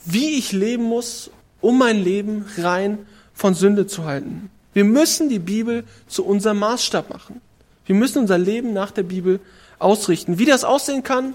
wie 0.04 0.38
ich 0.38 0.52
leben 0.52 0.84
muss, 0.84 1.30
um 1.60 1.78
mein 1.78 2.02
Leben 2.02 2.46
rein 2.58 3.06
von 3.34 3.54
Sünde 3.54 3.86
zu 3.86 4.04
halten. 4.04 4.50
Wir 4.72 4.84
müssen 4.84 5.28
die 5.28 5.38
Bibel 5.38 5.84
zu 6.06 6.24
unserem 6.24 6.60
Maßstab 6.60 7.10
machen. 7.10 7.40
Wir 7.86 7.94
müssen 7.94 8.18
unser 8.20 8.38
Leben 8.38 8.72
nach 8.72 8.90
der 8.90 9.02
Bibel 9.02 9.40
ausrichten. 9.78 10.38
Wie 10.38 10.44
das 10.44 10.64
aussehen 10.64 11.02
kann, 11.02 11.34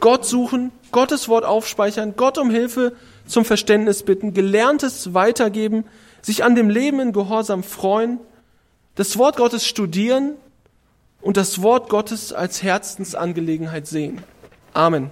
Gott 0.00 0.24
suchen, 0.24 0.72
Gottes 0.92 1.28
Wort 1.28 1.44
aufspeichern, 1.44 2.14
Gott 2.16 2.38
um 2.38 2.50
Hilfe 2.50 2.94
zum 3.26 3.44
Verständnis 3.44 4.02
bitten, 4.02 4.34
Gelerntes 4.34 5.14
weitergeben, 5.14 5.84
sich 6.22 6.44
an 6.44 6.54
dem 6.54 6.70
Leben 6.70 7.00
in 7.00 7.12
Gehorsam 7.12 7.62
freuen, 7.62 8.18
das 8.94 9.18
Wort 9.18 9.36
Gottes 9.36 9.66
studieren 9.66 10.34
und 11.20 11.36
das 11.36 11.62
Wort 11.62 11.88
Gottes 11.88 12.32
als 12.32 12.62
Herzensangelegenheit 12.62 13.86
sehen. 13.86 14.22
Amen. 14.72 15.10